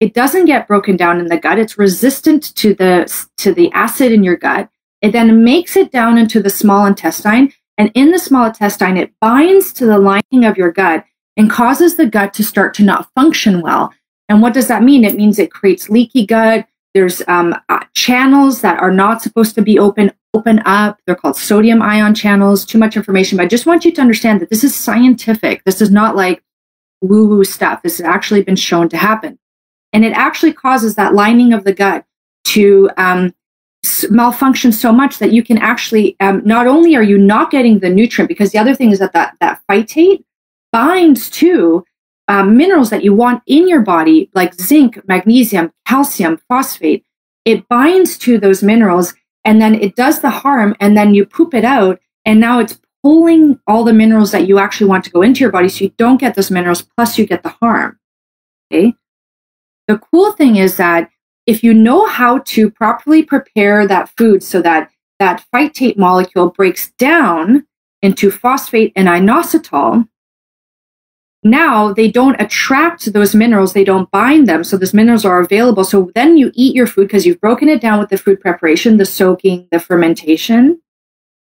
it 0.01 0.15
doesn't 0.15 0.45
get 0.45 0.69
broken 0.69 0.97
down 0.97 1.19
in 1.19 1.27
the 1.27 1.39
gut. 1.39 1.59
It's 1.59 1.79
resistant 1.79 2.55
to 2.57 2.75
the 2.75 3.27
to 3.39 3.53
the 3.53 3.71
acid 3.73 4.13
in 4.13 4.23
your 4.23 4.37
gut. 4.37 4.69
It 5.03 5.13
then 5.13 5.45
makes 5.45 5.77
it 5.77 5.93
down 5.93 6.19
into 6.19 6.43
the 6.43 6.51
small 6.51 6.87
intestine. 6.87 7.53
And 7.77 7.93
in 7.95 8.11
the 8.11 8.19
small 8.19 8.47
intestine, 8.47 8.97
it 8.97 9.13
binds 9.21 9.73
to 9.75 9.87
the 9.87 9.99
lining 9.99 10.45
of 10.45 10.57
your 10.57 10.73
gut 10.73 11.05
and 11.37 11.51
causes 11.51 11.97
the 11.97 12.07
gut 12.07 12.35
to 12.35 12.45
start 12.45 12.75
to 12.75 12.83
not 12.83 13.09
function 13.15 13.61
well. 13.61 13.93
And 14.29 14.43
what 14.43 14.55
does 14.55 14.67
that 14.69 14.83
mean? 14.83 15.05
It 15.05 15.15
means 15.15 15.39
it 15.39 15.53
creates 15.53 15.89
leaky 15.89 16.27
gut. 16.27 16.67
There's 16.95 17.23
um, 17.29 17.55
uh, 17.69 17.85
channels 17.95 18.61
that 18.63 18.81
are 18.81 18.91
not 18.91 19.23
supposed 19.23 19.55
to 19.55 19.63
be 19.63 19.79
open 19.79 20.13
open 20.35 20.61
up. 20.65 20.99
They're 21.07 21.15
called 21.15 21.37
sodium 21.37 21.81
ion 21.83 22.15
channels. 22.15 22.65
Too 22.65 22.79
much 22.79 22.97
information, 22.97 23.37
but 23.37 23.45
I 23.45 23.49
just 23.49 23.67
want 23.67 23.85
you 23.85 23.93
to 23.93 24.01
understand 24.01 24.41
that 24.41 24.51
this 24.51 24.65
is 24.65 24.75
scientific. 24.75 25.65
This 25.65 25.81
is 25.81 25.91
not 25.91 26.17
like 26.17 26.43
woo 27.01 27.29
woo 27.29 27.45
stuff. 27.45 27.83
This 27.83 27.99
has 27.99 28.07
actually 28.07 28.43
been 28.43 28.57
shown 28.57 28.89
to 28.91 28.97
happen. 28.97 29.39
And 29.93 30.05
it 30.05 30.13
actually 30.13 30.53
causes 30.53 30.95
that 30.95 31.15
lining 31.15 31.53
of 31.53 31.65
the 31.65 31.73
gut 31.73 32.05
to 32.45 32.91
um, 32.97 33.35
malfunction 34.11 34.73
so 34.73 34.93
much 34.93 35.19
that 35.19 35.33
you 35.33 35.43
can 35.43 35.59
actually 35.59 36.17
um, 36.21 36.43
not 36.45 36.67
only 36.67 36.97
are 36.97 37.03
you 37.03 37.19
not 37.19 37.51
getting 37.51 37.79
the 37.79 37.91
nutrient 37.91 38.29
because 38.29 38.53
the 38.53 38.59
other 38.59 38.75
thing 38.75 38.91
is 38.91 38.99
that 38.99 39.13
that, 39.13 39.37
that 39.41 39.61
phytate 39.71 40.25
binds 40.73 41.31
to 41.31 41.85
um, 42.27 42.57
minerals 42.57 42.91
that 42.91 43.05
you 43.05 43.15
want 43.15 43.43
in 43.47 43.69
your 43.69 43.81
body 43.81 44.31
like 44.35 44.55
zinc 44.55 45.01
magnesium 45.07 45.73
calcium 45.87 46.39
phosphate. 46.49 47.05
It 47.45 47.67
binds 47.69 48.19
to 48.19 48.39
those 48.39 48.63
minerals 48.63 49.15
and 49.45 49.63
then 49.63 49.75
it 49.75 49.97
does 49.97 50.21
the 50.21 50.31
harm 50.31 50.75
and 50.81 50.97
then 50.97 51.15
you 51.15 51.25
poop 51.25 51.55
it 51.55 51.65
out 51.65 52.01
and 52.25 52.41
now 52.41 52.59
it's 52.59 52.79
pulling 53.03 53.61
all 53.67 53.85
the 53.85 53.93
minerals 53.93 54.33
that 54.33 54.47
you 54.47 54.59
actually 54.59 54.89
want 54.89 55.05
to 55.05 55.11
go 55.11 55.23
into 55.23 55.41
your 55.41 55.53
body 55.53 55.69
so 55.69 55.85
you 55.85 55.95
don't 55.97 56.21
get 56.21 56.35
those 56.35 56.51
minerals 56.51 56.83
plus 56.83 57.17
you 57.17 57.27
get 57.27 57.43
the 57.43 57.57
harm. 57.61 57.99
Okay 58.71 58.95
the 59.89 59.99
cool 59.99 60.33
thing 60.33 60.57
is 60.57 60.77
that 60.77 61.11
if 61.47 61.65
you 61.65 61.73
know 61.73 62.07
how 62.07 62.41
to 62.41 62.71
properly 62.71 63.23
prepare 63.23 63.89
that 63.89 64.11
food 64.17 64.43
so 64.43 64.61
that 64.63 64.91
that 65.19 65.45
phytate 65.53 65.97
molecule 65.97 66.51
breaks 66.51 66.93
down 66.93 67.67
into 68.03 68.31
phosphate 68.31 68.93
and 68.95 69.09
inositol, 69.09 70.07
now 71.43 71.93
they 71.93 72.11
don't 72.11 72.41
attract 72.41 73.13
those 73.13 73.35
minerals, 73.35 73.73
they 73.73 73.83
don't 73.83 74.11
bind 74.11 74.47
them. 74.47 74.63
So 74.63 74.77
those 74.77 74.93
minerals 74.93 75.25
are 75.25 75.41
available. 75.41 75.85
So 75.85 76.11
then 76.15 76.37
you 76.37 76.53
eat 76.55 76.77
your 76.77 76.87
food 76.87 77.09
because 77.09 77.25
you've 77.25 77.41
broken 77.41 77.69
it 77.69 77.81
down 77.81 77.99
with 77.99 78.11
the 78.11 78.19
food 78.19 78.41
preparation, 78.41 78.99
the 78.99 79.07
soaking, 79.07 79.69
the 79.73 79.81
fermentation, 79.81 80.83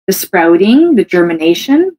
the 0.07 0.13
sprouting, 0.13 0.97
the 0.97 1.05
germination. 1.05 1.97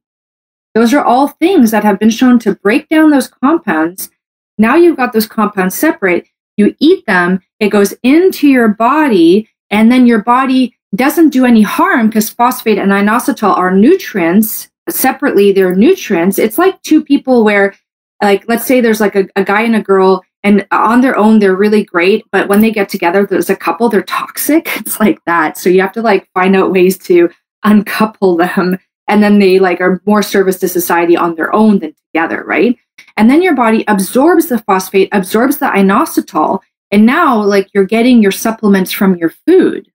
Those 0.74 0.94
are 0.94 1.04
all 1.04 1.28
things 1.28 1.72
that 1.72 1.84
have 1.84 1.98
been 1.98 2.10
shown 2.10 2.38
to 2.40 2.54
break 2.54 2.88
down 2.88 3.10
those 3.10 3.28
compounds. 3.28 4.10
Now 4.58 4.76
you've 4.76 4.96
got 4.96 5.12
those 5.12 5.26
compounds 5.26 5.74
separate 5.74 6.28
you 6.56 6.74
eat 6.78 7.04
them, 7.06 7.40
it 7.60 7.68
goes 7.68 7.94
into 8.02 8.48
your 8.48 8.68
body, 8.68 9.48
and 9.70 9.90
then 9.90 10.06
your 10.06 10.22
body 10.22 10.76
doesn't 10.94 11.30
do 11.30 11.44
any 11.44 11.62
harm 11.62 12.08
because 12.08 12.30
phosphate 12.30 12.78
and 12.78 12.92
inositol 12.92 13.56
are 13.56 13.70
nutrients. 13.70 14.68
Separately, 14.88 15.52
they're 15.52 15.74
nutrients. 15.74 16.38
It's 16.38 16.58
like 16.58 16.80
two 16.82 17.04
people 17.04 17.44
where, 17.44 17.74
like, 18.22 18.44
let's 18.48 18.64
say 18.64 18.80
there's 18.80 19.00
like 19.00 19.16
a, 19.16 19.26
a 19.36 19.44
guy 19.44 19.62
and 19.62 19.76
a 19.76 19.82
girl, 19.82 20.24
and 20.42 20.66
on 20.70 21.00
their 21.00 21.16
own, 21.16 21.40
they're 21.40 21.56
really 21.56 21.84
great. 21.84 22.24
But 22.30 22.48
when 22.48 22.60
they 22.60 22.70
get 22.70 22.88
together, 22.88 23.26
there's 23.26 23.50
a 23.50 23.56
couple, 23.56 23.88
they're 23.88 24.02
toxic. 24.02 24.68
It's 24.76 25.00
like 25.00 25.18
that. 25.24 25.58
So 25.58 25.68
you 25.68 25.80
have 25.80 25.92
to 25.92 26.02
like 26.02 26.30
find 26.32 26.54
out 26.54 26.70
ways 26.70 26.96
to 26.98 27.30
uncouple 27.64 28.36
them. 28.36 28.78
And 29.08 29.22
then 29.22 29.38
they 29.40 29.58
like 29.58 29.80
are 29.80 30.00
more 30.06 30.22
service 30.22 30.58
to 30.60 30.68
society 30.68 31.16
on 31.16 31.34
their 31.34 31.52
own 31.54 31.80
than 31.80 31.94
together, 32.12 32.44
right? 32.44 32.78
And 33.16 33.30
then 33.30 33.42
your 33.42 33.54
body 33.54 33.84
absorbs 33.88 34.46
the 34.46 34.58
phosphate, 34.58 35.08
absorbs 35.12 35.58
the 35.58 35.66
inositol. 35.66 36.60
And 36.90 37.06
now, 37.06 37.42
like, 37.42 37.68
you're 37.72 37.84
getting 37.84 38.22
your 38.22 38.32
supplements 38.32 38.92
from 38.92 39.16
your 39.16 39.30
food. 39.46 39.90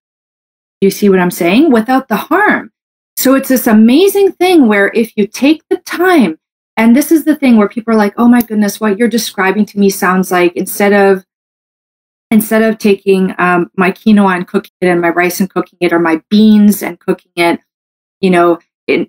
You 0.82 0.90
see 0.90 1.10
what 1.10 1.20
I'm 1.20 1.32
saying? 1.32 1.72
Without 1.72 2.08
the 2.08 2.16
harm. 2.16 2.72
So 3.16 3.36
it's 3.36 3.50
this 3.50 3.68
amazing 3.68 4.32
thing 4.34 4.68
where 4.68 4.92
if 4.96 5.16
you 5.16 5.28
take 5.28 5.62
the 5.70 5.78
time, 5.78 6.40
and 6.78 6.96
this 6.96 7.12
is 7.12 7.26
the 7.26 7.36
thing 7.36 7.58
where 7.58 7.70
people 7.70 7.94
are 7.94 7.98
like, 7.98 8.14
oh 8.18 8.28
my 8.28 8.42
goodness, 8.42 8.82
what 8.82 8.98
you're 8.98 9.08
describing 9.08 9.66
to 9.68 9.80
me 9.80 9.90
sounds 9.90 10.32
like 10.32 10.54
instead 10.56 10.94
of 10.94 11.24
instead 12.32 12.64
of 12.64 12.78
taking 12.78 13.36
um, 13.38 13.70
my 13.76 13.92
quinoa 13.92 14.36
and 14.38 14.48
cooking 14.48 14.72
it 14.80 14.88
and 14.88 15.02
my 15.02 15.10
rice 15.10 15.40
and 15.40 15.50
cooking 15.50 15.78
it 15.82 15.94
or 15.94 16.00
my 16.00 16.22
beans 16.30 16.82
and 16.82 16.98
cooking 17.00 17.32
it 17.36 17.60
you 18.22 18.30
know 18.30 18.58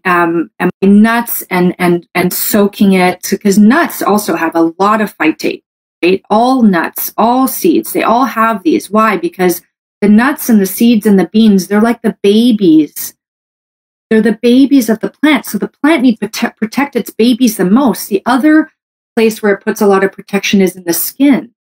um, 0.05 0.51
and 0.59 0.71
nuts 0.83 1.43
and 1.51 1.75
and 1.79 2.07
and 2.15 2.33
soaking 2.33 2.93
it 2.93 3.27
because 3.31 3.59
nuts 3.59 4.03
also 4.03 4.37
have 4.37 4.55
a 4.55 4.73
lot 4.79 5.01
of 5.01 5.17
phytate. 5.17 5.63
Right? 6.03 6.23
All 6.31 6.63
nuts, 6.63 7.13
all 7.17 7.47
seeds, 7.47 7.93
they 7.93 8.03
all 8.03 8.25
have 8.25 8.63
these. 8.63 8.91
Why? 8.91 9.17
Because 9.17 9.63
the 10.01 10.09
nuts 10.09 10.49
and 10.49 10.61
the 10.61 10.67
seeds 10.67 11.07
and 11.07 11.19
the 11.19 11.29
beans, 11.29 11.69
they're 11.69 11.81
like 11.81 12.03
the 12.03 12.17
babies. 12.23 13.15
They're 14.11 14.21
the 14.21 14.39
babies 14.43 14.91
of 14.91 15.01
the 15.01 15.11
plant. 15.11 15.47
So 15.47 15.59
the 15.59 15.69
plant 15.69 16.03
needs 16.03 16.19
to 16.21 16.55
protect 16.57 16.97
its 16.97 17.11
babies 17.11 17.57
the 17.57 17.65
most. 17.65 18.09
The 18.09 18.23
other 18.27 18.71
place 19.17 19.43
where 19.43 19.55
it 19.55 19.63
puts 19.63 19.81
a 19.81 19.87
lot 19.87 20.05
of 20.05 20.13
protection 20.13 20.61
is 20.61 20.77
in 20.77 20.85
the 20.85 20.93
skin 20.93 21.55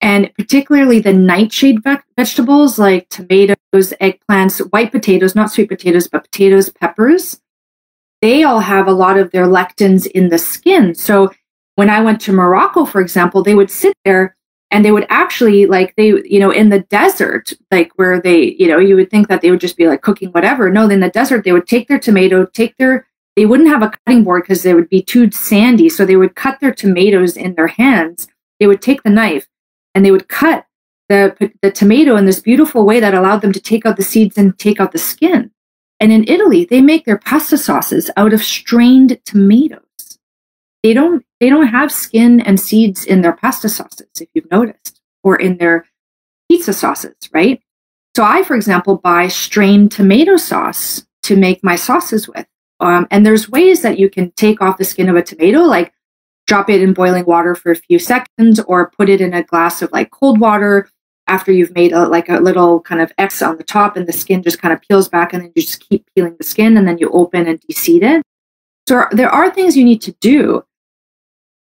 and 0.00 0.32
particularly 0.34 1.00
the 1.00 1.12
nightshade 1.12 1.82
ve- 1.84 1.96
vegetables 2.16 2.78
like 2.78 3.08
tomatoes, 3.08 3.56
eggplants, 4.00 4.60
white 4.72 4.92
potatoes, 4.92 5.34
not 5.34 5.50
sweet 5.50 5.68
potatoes, 5.68 6.08
but 6.08 6.24
potatoes, 6.24 6.68
peppers. 6.70 7.40
They 8.22 8.42
all 8.42 8.60
have 8.60 8.86
a 8.86 8.92
lot 8.92 9.18
of 9.18 9.30
their 9.30 9.46
lectins 9.46 10.06
in 10.06 10.28
the 10.28 10.38
skin. 10.38 10.94
So 10.94 11.30
when 11.76 11.90
I 11.90 12.00
went 12.00 12.20
to 12.22 12.32
Morocco, 12.32 12.84
for 12.84 13.00
example, 13.00 13.42
they 13.42 13.54
would 13.54 13.70
sit 13.70 13.94
there 14.04 14.36
and 14.70 14.84
they 14.84 14.92
would 14.92 15.06
actually 15.08 15.66
like 15.66 15.94
they 15.96 16.08
you 16.08 16.38
know 16.38 16.50
in 16.50 16.68
the 16.68 16.80
desert 16.80 17.52
like 17.70 17.90
where 17.96 18.20
they 18.20 18.54
you 18.58 18.68
know 18.68 18.78
you 18.78 18.96
would 18.96 19.10
think 19.10 19.28
that 19.28 19.40
they 19.42 19.50
would 19.50 19.60
just 19.60 19.76
be 19.76 19.88
like 19.88 20.02
cooking 20.02 20.30
whatever 20.30 20.70
no 20.70 20.88
in 20.88 21.00
the 21.00 21.10
desert 21.10 21.44
they 21.44 21.52
would 21.52 21.66
take 21.66 21.88
their 21.88 21.98
tomato 21.98 22.46
take 22.46 22.76
their 22.76 23.06
they 23.36 23.46
wouldn't 23.46 23.68
have 23.68 23.82
a 23.82 23.90
cutting 23.90 24.24
board 24.24 24.42
because 24.42 24.62
they 24.62 24.74
would 24.74 24.88
be 24.88 25.02
too 25.02 25.30
sandy 25.30 25.88
so 25.88 26.04
they 26.04 26.16
would 26.16 26.36
cut 26.36 26.58
their 26.60 26.74
tomatoes 26.74 27.36
in 27.36 27.54
their 27.54 27.66
hands 27.66 28.28
they 28.58 28.66
would 28.66 28.82
take 28.82 29.02
the 29.02 29.10
knife 29.10 29.48
and 29.94 30.04
they 30.04 30.10
would 30.10 30.28
cut 30.28 30.66
the, 31.08 31.52
the 31.62 31.70
tomato 31.70 32.16
in 32.16 32.26
this 32.26 32.40
beautiful 32.40 32.84
way 32.86 33.00
that 33.00 33.14
allowed 33.14 33.42
them 33.42 33.52
to 33.52 33.60
take 33.60 33.84
out 33.84 33.96
the 33.96 34.02
seeds 34.02 34.38
and 34.38 34.58
take 34.58 34.80
out 34.80 34.92
the 34.92 34.98
skin. 34.98 35.50
And 35.98 36.12
in 36.12 36.24
Italy, 36.28 36.64
they 36.64 36.80
make 36.80 37.04
their 37.04 37.18
pasta 37.18 37.58
sauces 37.58 38.10
out 38.16 38.32
of 38.32 38.42
strained 38.42 39.18
tomatoes. 39.24 39.82
They 40.82 40.94
don't 40.94 41.24
they 41.40 41.48
don't 41.50 41.66
have 41.66 41.92
skin 41.92 42.40
and 42.40 42.58
seeds 42.58 43.04
in 43.04 43.20
their 43.20 43.34
pasta 43.34 43.68
sauces, 43.68 44.08
if 44.20 44.28
you've 44.34 44.50
noticed, 44.50 45.00
or 45.22 45.36
in 45.36 45.58
their 45.58 45.86
pizza 46.50 46.72
sauces, 46.72 47.14
right? 47.32 47.62
So 48.16 48.24
I, 48.24 48.42
for 48.42 48.56
example, 48.56 48.96
buy 48.96 49.28
strained 49.28 49.92
tomato 49.92 50.36
sauce 50.36 51.06
to 51.24 51.36
make 51.36 51.62
my 51.62 51.76
sauces 51.76 52.28
with. 52.28 52.46
Um, 52.80 53.06
and 53.10 53.24
there's 53.26 53.48
ways 53.48 53.82
that 53.82 53.98
you 53.98 54.08
can 54.08 54.32
take 54.32 54.62
off 54.62 54.78
the 54.78 54.84
skin 54.84 55.08
of 55.08 55.16
a 55.16 55.22
tomato, 55.22 55.60
like 55.60 55.92
drop 56.50 56.68
it 56.68 56.82
in 56.82 56.92
boiling 56.92 57.24
water 57.26 57.54
for 57.54 57.70
a 57.70 57.76
few 57.76 57.96
seconds 57.96 58.58
or 58.66 58.90
put 58.90 59.08
it 59.08 59.20
in 59.20 59.32
a 59.32 59.44
glass 59.44 59.82
of 59.82 59.92
like 59.92 60.10
cold 60.10 60.40
water 60.40 60.90
after 61.28 61.52
you've 61.52 61.72
made 61.76 61.92
a, 61.92 62.08
like 62.08 62.28
a 62.28 62.40
little 62.40 62.80
kind 62.80 63.00
of 63.00 63.12
X 63.18 63.40
on 63.40 63.56
the 63.56 63.62
top 63.62 63.96
and 63.96 64.08
the 64.08 64.12
skin 64.12 64.42
just 64.42 64.60
kind 64.60 64.74
of 64.74 64.80
peels 64.82 65.08
back 65.08 65.32
and 65.32 65.44
then 65.44 65.52
you 65.54 65.62
just 65.62 65.88
keep 65.88 66.04
peeling 66.12 66.34
the 66.38 66.44
skin 66.44 66.76
and 66.76 66.88
then 66.88 66.98
you 66.98 67.08
open 67.10 67.46
and 67.46 67.60
deseed 67.60 68.02
it. 68.02 68.24
So 68.88 69.04
there 69.12 69.30
are 69.30 69.48
things 69.48 69.76
you 69.76 69.84
need 69.84 70.02
to 70.02 70.12
do. 70.20 70.64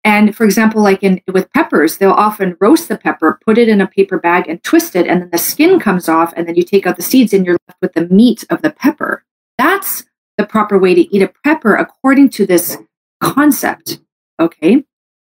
And 0.05 0.37
for 0.37 0.45
example, 0.45 0.83
like 0.83 1.03
in 1.03 1.23
with 1.33 1.51
peppers, 1.55 1.97
they'll 1.97 2.11
often 2.11 2.55
roast 2.61 2.91
the 2.91 2.99
pepper, 2.99 3.41
put 3.47 3.57
it 3.57 3.71
in 3.71 3.81
a 3.81 3.87
paper 3.87 4.19
bag 4.19 4.47
and 4.47 4.63
twist 4.63 4.95
it, 4.95 5.07
and 5.07 5.23
then 5.23 5.31
the 5.31 5.39
skin 5.39 5.81
comes 5.81 6.07
off, 6.07 6.35
and 6.37 6.47
then 6.47 6.55
you 6.55 6.63
take 6.63 6.87
out 6.87 6.97
the 6.97 7.03
seeds 7.03 7.33
and 7.33 7.47
you're 7.47 7.57
left 7.67 7.81
with 7.81 7.95
the 7.95 8.07
meat 8.15 8.45
of 8.51 8.61
the 8.61 8.71
pepper. 8.71 9.25
That's 9.57 10.05
the 10.37 10.45
proper 10.45 10.79
way 10.79 10.95
to 10.95 11.17
eat 11.17 11.23
a 11.23 11.33
pepper 11.43 11.75
according 11.75 12.29
to 12.31 12.47
this 12.47 12.77
concept. 13.21 14.01
Okay. 14.41 14.85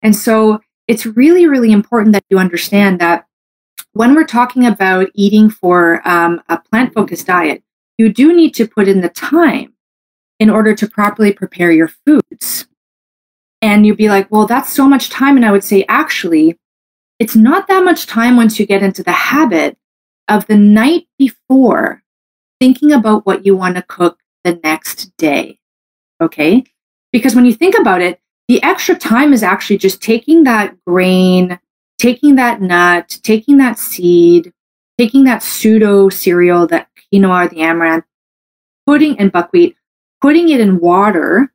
And 0.02 0.16
so 0.16 0.60
it's 0.88 1.06
really, 1.06 1.48
really 1.48 1.72
important 1.72 2.14
that 2.14 2.26
you 2.30 2.40
understand 2.40 3.00
that 3.00 3.26
when 3.94 4.14
we're 4.14 4.26
talking 4.26 4.66
about 4.66 5.10
eating 5.14 5.50
for 5.50 6.08
um, 6.08 6.42
a 6.50 6.60
plant 6.60 6.94
focused 6.94 7.28
diet, 7.28 7.64
you 7.98 8.14
do 8.14 8.34
need 8.34 8.54
to 8.56 8.68
put 8.68 8.88
in 8.88 9.02
the 9.02 9.10
time 9.10 9.74
in 10.40 10.50
order 10.50 10.76
to 10.76 10.88
properly 10.88 11.34
prepare 11.34 11.72
your 11.72 11.90
foods. 12.06 12.68
And 13.62 13.86
you'd 13.86 13.98
be 13.98 14.10
like, 14.10 14.32
well, 14.32 14.46
that's 14.46 14.72
so 14.72 14.88
much 14.88 15.10
time. 15.10 15.36
And 15.36 15.46
I 15.46 15.52
would 15.52 15.64
say, 15.64 15.84
actually, 15.90 16.60
it's 17.20 17.36
not 17.36 17.68
that 17.68 17.84
much 17.84 18.06
time 18.06 18.38
once 18.38 18.60
you 18.60 18.68
get 18.68 18.84
into 18.84 19.02
the 19.02 19.12
habit 19.12 19.78
of 20.28 20.46
the 20.46 20.58
night 20.58 21.08
before 21.18 22.04
thinking 22.60 22.92
about 22.92 23.26
what 23.26 23.46
you 23.46 23.56
want 23.56 23.76
to 23.76 23.82
cook 23.82 24.20
the 24.44 24.60
next 24.64 25.16
day. 25.18 25.58
Okay. 26.22 26.64
Because 27.12 27.36
when 27.36 27.46
you 27.46 27.54
think 27.54 27.78
about 27.78 28.02
it, 28.02 28.20
the 28.48 28.64
extra 28.64 28.96
time 28.96 29.34
is 29.34 29.44
actually 29.44 29.78
just 29.78 30.02
taking 30.02 30.44
that 30.44 30.76
grain, 30.86 31.60
taking 31.98 32.36
that 32.36 32.62
nut, 32.62 33.20
taking 33.24 33.58
that 33.58 33.78
seed, 33.78 34.54
taking 34.98 35.26
that 35.26 35.44
pseudo 35.44 36.10
cereal, 36.10 36.66
that 36.68 36.88
quinoa, 37.14 37.50
the 37.50 37.62
amaranth, 37.62 38.06
putting 38.86 39.16
in 39.18 39.30
buckwheat, 39.30 39.76
putting 40.22 40.50
it 40.50 40.60
in 40.60 40.80
water, 40.80 41.52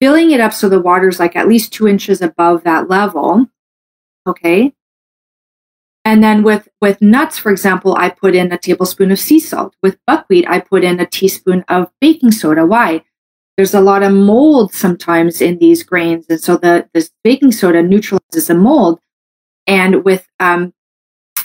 filling 0.00 0.30
it 0.30 0.40
up 0.40 0.52
so 0.52 0.68
the 0.68 0.80
water's 0.80 1.18
like 1.18 1.34
at 1.34 1.48
least 1.48 1.72
two 1.72 1.88
inches 1.88 2.20
above 2.20 2.62
that 2.64 2.88
level. 2.88 3.46
Okay. 4.26 4.74
And 6.04 6.22
then 6.22 6.42
with, 6.42 6.68
with 6.80 7.02
nuts, 7.02 7.38
for 7.38 7.50
example, 7.50 7.96
I 7.96 8.08
put 8.08 8.34
in 8.34 8.52
a 8.52 8.58
tablespoon 8.58 9.10
of 9.10 9.18
sea 9.18 9.40
salt. 9.40 9.74
With 9.82 9.98
buckwheat, 10.06 10.48
I 10.48 10.60
put 10.60 10.84
in 10.84 11.00
a 11.00 11.06
teaspoon 11.06 11.64
of 11.68 11.90
baking 12.00 12.32
soda. 12.32 12.64
Why? 12.64 13.04
There's 13.58 13.74
a 13.74 13.80
lot 13.82 14.02
of 14.02 14.14
mold 14.14 14.72
sometimes 14.72 15.42
in 15.42 15.58
these 15.58 15.82
grains. 15.82 16.24
And 16.30 16.40
so 16.40 16.56
the 16.56 16.88
this 16.94 17.10
baking 17.22 17.52
soda 17.52 17.82
neutralizes 17.82 18.46
the 18.46 18.54
mold. 18.54 19.00
And 19.66 20.02
with 20.04 20.26
um, 20.40 20.72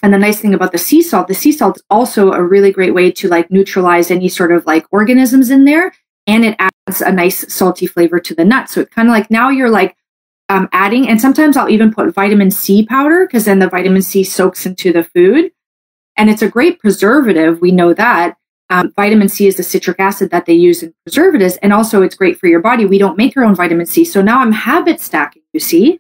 and 0.01 0.13
the 0.13 0.17
nice 0.17 0.39
thing 0.39 0.53
about 0.53 0.72
the 0.72 0.77
sea 0.77 1.01
salt, 1.01 1.27
the 1.27 1.34
sea 1.34 1.51
salt 1.51 1.77
is 1.77 1.84
also 1.89 2.32
a 2.32 2.41
really 2.41 2.72
great 2.72 2.93
way 2.93 3.12
to 3.12 3.27
like 3.27 3.51
neutralize 3.51 4.10
any 4.10 4.29
sort 4.29 4.53
of 4.53 4.65
like 4.65 4.86
organisms 4.91 5.50
in 5.50 5.65
there 5.65 5.91
and 6.27 6.46
it 6.46 6.55
adds 6.60 7.01
a 7.01 7.12
nice 7.12 7.51
salty 7.53 7.86
flavor 7.88 8.20
to 8.20 8.36
the 8.36 8.46
nut. 8.46 8.70
So 8.70 8.82
it 8.82 8.91
kind 8.91 9.08
of 9.08 9.13
like 9.13 9.29
now 9.29 9.50
you're 9.50 9.70
like 9.70 9.96
um, 10.50 10.70
adding, 10.72 11.08
and 11.08 11.20
sometimes 11.20 11.58
I'll 11.58 11.70
even 11.70 11.93
put 11.93 12.13
vitamin 12.13 12.51
C 12.51 12.86
powder 12.86 13.25
because 13.25 13.46
then 13.46 13.60
the 13.60 13.70
vitamin 13.70 14.01
C 14.01 14.24
soaks 14.24 14.65
into 14.65 14.93
the 14.93 15.03
food. 15.03 15.51
And 16.15 16.29
it's 16.29 16.41
a 16.41 16.50
great 16.50 16.79
preservative. 16.79 17.60
We 17.60 17.72
know 17.72 17.93
that. 17.93 18.38
Um, 18.70 18.91
vitamin 18.96 19.29
C 19.29 19.48
is 19.48 19.58
the 19.58 19.63
citric 19.63 20.00
acid 20.00 20.32
that 20.32 20.46
they 20.46 20.53
use 20.53 20.84
in 20.84 20.93
preservatives. 21.05 21.58
And 21.58 21.74
also, 21.74 22.01
it's 22.01 22.15
great 22.15 22.39
for 22.39 22.48
your 22.48 22.62
body. 22.62 22.86
We 22.86 22.98
don't 22.98 23.17
make 23.17 23.36
our 23.38 23.43
own 23.43 23.55
vitamin 23.55 23.85
C. 23.85 24.05
So 24.05 24.22
now 24.22 24.40
I'm 24.40 24.51
habit 24.51 25.00
stacking, 25.00 25.44
you 25.53 25.59
see? 25.59 26.00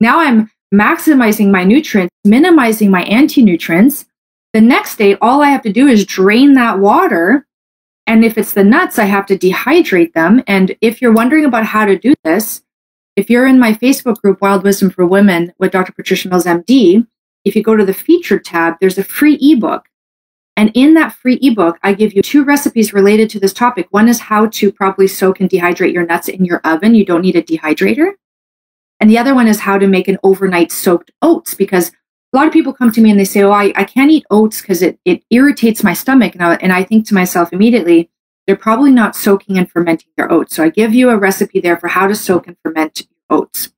Now 0.00 0.20
I'm 0.20 0.50
maximizing 0.74 1.50
my 1.50 1.64
nutrients, 1.64 2.14
minimizing 2.24 2.90
my 2.90 3.04
anti 3.04 3.42
nutrients. 3.42 4.06
The 4.52 4.60
next 4.60 4.96
day, 4.96 5.16
all 5.20 5.42
I 5.42 5.48
have 5.48 5.62
to 5.62 5.72
do 5.72 5.86
is 5.88 6.04
drain 6.04 6.54
that 6.54 6.78
water 6.78 7.46
and 8.06 8.24
if 8.24 8.36
it's 8.36 8.52
the 8.52 8.64
nuts, 8.64 8.98
I 8.98 9.04
have 9.04 9.26
to 9.26 9.38
dehydrate 9.38 10.12
them. 10.12 10.42
And 10.46 10.76
if 10.80 11.00
you're 11.00 11.12
wondering 11.12 11.44
about 11.44 11.64
how 11.64 11.86
to 11.86 11.98
do 11.98 12.14
this, 12.22 12.62
if 13.16 13.30
you're 13.30 13.46
in 13.46 13.58
my 13.58 13.72
Facebook 13.72 14.16
group, 14.20 14.40
Wild 14.40 14.62
Wisdom 14.62 14.90
for 14.90 15.06
Women 15.06 15.52
with 15.58 15.72
Dr. 15.72 15.92
Patricia 15.92 16.28
Mills, 16.28 16.44
MD, 16.44 17.06
if 17.44 17.56
you 17.56 17.62
go 17.62 17.76
to 17.76 17.84
the 17.84 17.94
featured 17.94 18.44
tab, 18.44 18.74
there's 18.80 18.98
a 18.98 19.04
free 19.04 19.38
ebook. 19.40 19.86
And 20.56 20.70
in 20.74 20.94
that 20.94 21.14
free 21.14 21.38
ebook, 21.42 21.78
I 21.82 21.94
give 21.94 22.12
you 22.12 22.22
two 22.22 22.44
recipes 22.44 22.92
related 22.92 23.28
to 23.30 23.40
this 23.40 23.52
topic. 23.52 23.88
One 23.90 24.08
is 24.08 24.20
how 24.20 24.46
to 24.46 24.72
properly 24.72 25.08
soak 25.08 25.40
and 25.40 25.50
dehydrate 25.50 25.92
your 25.92 26.06
nuts 26.06 26.28
in 26.28 26.44
your 26.44 26.60
oven. 26.64 26.94
You 26.94 27.04
don't 27.04 27.22
need 27.22 27.36
a 27.36 27.42
dehydrator. 27.42 28.12
And 29.00 29.10
the 29.10 29.18
other 29.18 29.34
one 29.34 29.48
is 29.48 29.60
how 29.60 29.78
to 29.78 29.88
make 29.88 30.06
an 30.06 30.18
overnight 30.22 30.70
soaked 30.70 31.10
oats 31.22 31.54
because 31.54 31.90
a 31.90 32.36
lot 32.36 32.46
of 32.46 32.52
people 32.52 32.72
come 32.72 32.92
to 32.92 33.00
me 33.00 33.10
and 33.10 33.18
they 33.18 33.24
say, 33.24 33.42
Oh, 33.42 33.50
I, 33.50 33.72
I 33.74 33.84
can't 33.84 34.10
eat 34.10 34.24
oats 34.30 34.60
because 34.60 34.82
it, 34.82 34.98
it 35.04 35.24
irritates 35.30 35.82
my 35.82 35.92
stomach. 35.92 36.34
And 36.34 36.42
I, 36.42 36.54
and 36.56 36.72
I 36.72 36.84
think 36.84 37.06
to 37.08 37.14
myself 37.14 37.52
immediately, 37.52 38.10
they're 38.46 38.56
probably 38.56 38.90
not 38.90 39.16
soaking 39.16 39.58
and 39.58 39.70
fermenting 39.70 40.10
their 40.16 40.30
oats. 40.30 40.54
So 40.54 40.62
I 40.62 40.68
give 40.68 40.94
you 40.94 41.10
a 41.10 41.16
recipe 41.16 41.60
there 41.60 41.76
for 41.76 41.88
how 41.88 42.06
to 42.06 42.14
soak 42.14 42.46
and 42.46 42.56
ferment 42.62 43.06
oats. 43.30 43.70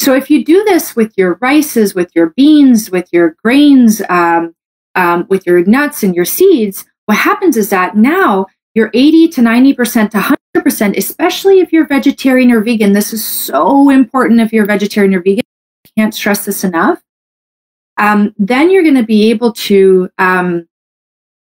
So 0.00 0.14
if 0.14 0.30
you 0.30 0.44
do 0.44 0.64
this 0.64 0.94
with 0.94 1.16
your 1.16 1.38
rices, 1.40 1.94
with 1.94 2.10
your 2.14 2.30
beans, 2.30 2.90
with 2.90 3.08
your 3.12 3.36
grains, 3.42 4.02
um, 4.08 4.54
um, 4.94 5.26
with 5.28 5.46
your 5.46 5.64
nuts 5.64 6.02
and 6.02 6.14
your 6.14 6.24
seeds, 6.24 6.84
what 7.06 7.18
happens 7.18 7.56
is 7.56 7.70
that 7.70 7.96
now 7.96 8.46
you're 8.74 8.90
80 8.94 9.28
to 9.28 9.40
90% 9.40 10.10
to 10.10 10.36
100%, 10.56 10.96
especially 10.96 11.60
if 11.60 11.72
you're 11.72 11.86
vegetarian 11.86 12.50
or 12.50 12.60
vegan. 12.60 12.92
This 12.92 13.12
is 13.12 13.24
so 13.24 13.90
important 13.90 14.40
if 14.40 14.52
you're 14.52 14.66
vegetarian 14.66 15.14
or 15.14 15.20
vegan. 15.20 15.44
I 15.86 16.00
can't 16.00 16.14
stress 16.14 16.44
this 16.44 16.64
enough 16.64 17.04
um, 17.96 18.34
then 18.38 18.70
you're 18.70 18.82
going 18.82 18.94
to 18.96 19.04
be 19.04 19.30
able 19.30 19.52
to 19.52 20.10
um, 20.18 20.68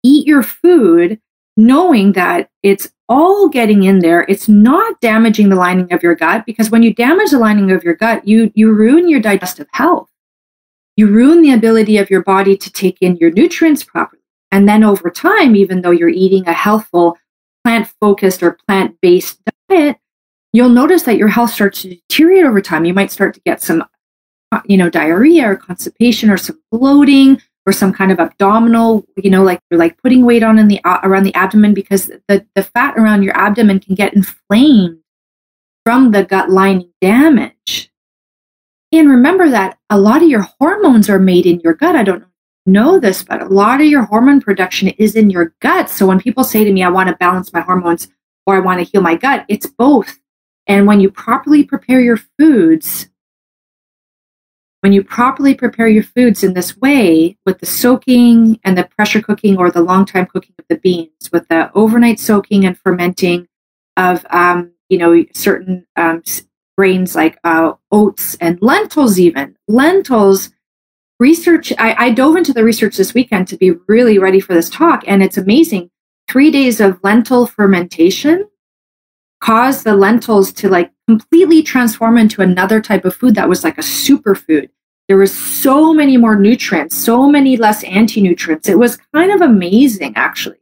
eat 0.03 0.27
your 0.27 0.43
food 0.43 1.21
knowing 1.57 2.13
that 2.13 2.51
it's 2.63 2.91
all 3.09 3.49
getting 3.49 3.85
in 3.85 4.01
there. 4.01 4.25
It's 4.29 4.49
not 4.49 5.01
damaging 5.01 5.49
the 5.49 5.57
lining 5.57 5.93
of 5.93 6.03
your 6.03 6.15
gut 6.15 6.45
because 6.47 6.71
when 6.71 6.83
you 6.83 6.93
damage 6.93 7.31
the 7.31 7.39
lining 7.39 7.71
of 7.71 7.85
your 7.85 7.95
gut, 7.95 8.27
you 8.27 8.51
you 8.55 8.73
ruin 8.73 9.09
your 9.09 9.21
digestive 9.21 9.69
health. 9.73 10.11
You 10.97 11.09
ruin 11.09 11.43
the 11.43 11.53
ability 11.53 11.99
of 11.99 12.11
your 12.11 12.23
body 12.23 12.57
to 12.57 12.73
take 12.73 12.99
in 13.01 13.17
your 13.17 13.31
nutrients 13.31 13.83
properly. 13.83 14.23
And 14.53 14.69
then 14.69 14.85
over 14.85 15.11
time, 15.11 15.57
even 15.57 15.83
though 15.83 15.91
you're 15.91 16.09
eating 16.09 16.47
a 16.47 16.53
healthful, 16.53 17.19
plant 17.65 17.89
focused 18.01 18.43
or 18.43 18.59
plant 18.67 18.97
based 19.01 19.41
diet, 19.69 19.97
you'll 20.53 20.69
notice 20.69 21.03
that 21.05 21.17
your 21.17 21.29
health 21.29 21.51
starts 21.51 21.83
to 21.83 21.89
deteriorate 21.89 22.47
over 22.47 22.61
time. 22.61 22.85
You 22.85 22.95
might 22.95 23.11
start 23.11 23.35
to 23.35 23.41
get 23.41 23.63
some 23.63 23.85
you 24.67 24.77
know, 24.77 24.91
diarrhea 24.91 25.51
or 25.51 25.57
constipation 25.57 26.31
or 26.31 26.37
some 26.37 26.61
bloating 26.71 27.41
or 27.67 27.73
some 27.73 27.93
kind 27.93 28.13
of 28.13 28.21
abdominal, 28.21 29.05
you 29.17 29.31
know, 29.31 29.43
like 29.43 29.61
you're 29.71 29.79
like 29.79 30.01
putting 30.03 30.25
weight 30.25 30.43
on 30.43 30.59
in 30.59 30.69
the 30.69 30.81
uh, 30.85 31.01
around 31.03 31.25
the 31.25 31.35
abdomen 31.35 31.75
because 31.75 32.11
the 32.29 32.47
the 32.55 32.63
fat 32.63 32.95
around 32.97 33.23
your 33.23 33.37
abdomen 33.37 33.81
can 33.81 33.95
get 33.95 34.15
inflamed 34.15 34.99
from 35.85 36.11
the 36.11 36.25
gut 36.25 36.51
lining 36.51 36.91
damage. 37.01 37.91
And 38.95 39.11
remember 39.11 39.51
that 39.51 39.77
a 39.91 39.99
lot 39.99 40.23
of 40.23 40.29
your 40.29 40.43
hormones 40.61 41.11
are 41.11 41.19
made 41.19 41.47
in 41.47 41.59
your 41.61 41.75
gut. 41.75 41.97
I 41.97 42.05
don't 42.05 42.25
know 42.65 43.01
this, 43.01 43.25
but 43.25 43.43
a 43.43 43.47
lot 43.47 43.81
of 43.81 43.89
your 43.89 44.05
hormone 44.05 44.41
production 44.41 44.89
is 44.89 45.17
in 45.17 45.31
your 45.31 45.53
gut. 45.61 45.91
So 45.91 46.07
when 46.07 46.21
people 46.21 46.45
say 46.45 46.63
to 46.63 46.73
me, 46.73 46.85
I 46.85 46.89
want 46.89 47.09
to 47.09 47.17
balance 47.17 47.53
my 47.53 47.61
hormones 47.61 48.07
or 48.47 48.55
I 48.55 48.61
want 48.61 48.79
to 48.79 48.85
heal 48.85 49.03
my 49.03 49.17
gut, 49.17 49.47
it's 49.49 49.67
both. 49.67 50.21
And 50.69 50.87
when 50.87 51.01
you 51.01 51.11
properly 51.11 51.65
prepare 51.65 52.01
your 52.01 52.19
foods, 52.39 53.09
when 54.81 54.93
you 54.93 55.03
properly 55.03 55.55
prepare 55.55 55.89
your 55.89 56.05
foods 56.05 56.45
in 56.45 56.55
this 56.55 56.77
way, 56.77 57.37
with 57.45 57.59
the 57.59 57.67
soaking 57.67 58.61
and 58.63 58.79
the 58.79 58.85
pressure 58.85 59.21
cooking 59.21 59.57
or 59.57 59.73
the 59.73 59.83
long 59.83 60.05
time 60.05 60.27
cooking 60.27 60.55
of 60.59 60.67
the 60.69 60.77
beans, 60.77 61.33
with 61.33 61.49
the 61.49 61.73
overnight 61.75 62.21
soaking 62.21 62.65
and 62.65 62.79
fermenting 62.79 63.49
of, 63.97 64.25
um, 64.31 64.73
you 64.89 64.99
know, 64.99 65.25
certain 65.33 65.85
um, 65.97 66.23
grains 66.77 67.15
like 67.15 67.39
uh, 67.45 67.73
oats 67.91 68.35
and 68.37 68.61
lentils, 68.61 69.19
even 69.19 69.57
lentils. 69.69 70.51
Research, 71.21 71.73
I, 71.79 71.95
I 72.07 72.11
dove 72.11 72.37
into 72.37 72.53
the 72.53 72.65
research 72.65 72.97
this 72.97 73.15
weekend 73.15 73.47
to 73.49 73.57
be 73.57 73.71
really 73.87 74.19
ready 74.19 74.41
for 74.41 74.53
this 74.53 74.69
talk, 74.69 75.05
and 75.07 75.23
it's 75.23 75.39
amazing. 75.39 75.91
Three 76.29 76.51
days 76.51 76.81
of 76.81 76.99
lentil 77.05 77.47
fermentation 77.47 78.49
caused 79.41 79.85
the 79.85 79.95
lentils 79.95 80.53
to 80.55 80.69
like 80.69 80.91
completely 81.07 81.63
transform 81.63 82.19
into 82.19 82.43
another 82.43 82.81
type 82.81 83.05
of 83.05 83.15
food 83.15 83.35
that 83.35 83.49
was 83.49 83.63
like 83.63 83.79
a 83.79 83.83
superfood. 83.83 84.71
There 85.07 85.19
was 85.19 85.37
so 85.39 85.93
many 85.93 86.17
more 86.17 86.35
nutrients, 86.35 86.97
so 86.97 87.29
many 87.29 87.59
less 87.59 87.85
anti-nutrients. 87.85 88.69
It 88.69 88.79
was 88.79 88.99
kind 89.15 89.31
of 89.31 89.43
amazing, 89.43 90.15
actually. 90.17 90.57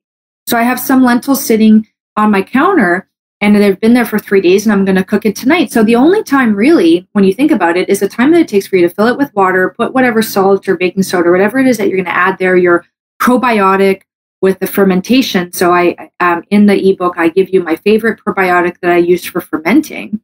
So 0.48 0.58
I 0.58 0.62
have 0.62 0.80
some 0.80 1.04
lentils 1.04 1.44
sitting 1.44 1.86
on 2.16 2.32
my 2.32 2.42
counter 2.42 3.08
and 3.42 3.56
they've 3.56 3.80
been 3.80 3.92
there 3.92 4.06
for 4.06 4.20
three 4.20 4.40
days 4.40 4.64
and 4.64 4.72
I'm 4.72 4.84
going 4.84 4.96
to 4.96 5.04
cook 5.04 5.26
it 5.26 5.34
tonight. 5.34 5.72
So 5.72 5.82
the 5.82 5.96
only 5.96 6.22
time 6.22 6.54
really, 6.54 7.08
when 7.10 7.24
you 7.24 7.34
think 7.34 7.50
about 7.50 7.76
it, 7.76 7.88
is 7.88 7.98
the 7.98 8.08
time 8.08 8.30
that 8.30 8.40
it 8.40 8.48
takes 8.48 8.68
for 8.68 8.76
you 8.76 8.88
to 8.88 8.94
fill 8.94 9.08
it 9.08 9.18
with 9.18 9.34
water, 9.34 9.74
put 9.76 9.92
whatever 9.92 10.22
salt 10.22 10.68
or 10.68 10.76
baking 10.76 11.02
soda 11.02 11.28
whatever 11.30 11.58
it 11.58 11.66
is 11.66 11.76
that 11.76 11.88
you're 11.88 11.96
going 11.96 12.04
to 12.04 12.16
add 12.16 12.38
there, 12.38 12.56
your 12.56 12.86
probiotic 13.20 14.02
with 14.42 14.60
the 14.60 14.66
fermentation. 14.68 15.52
So 15.52 15.74
I 15.74 16.10
um, 16.20 16.44
in 16.50 16.66
the 16.66 16.90
ebook 16.90 17.14
I 17.18 17.28
give 17.28 17.50
you 17.50 17.62
my 17.64 17.74
favorite 17.76 18.20
probiotic 18.24 18.76
that 18.80 18.92
I 18.92 18.98
use 18.98 19.24
for 19.24 19.40
fermenting. 19.40 20.20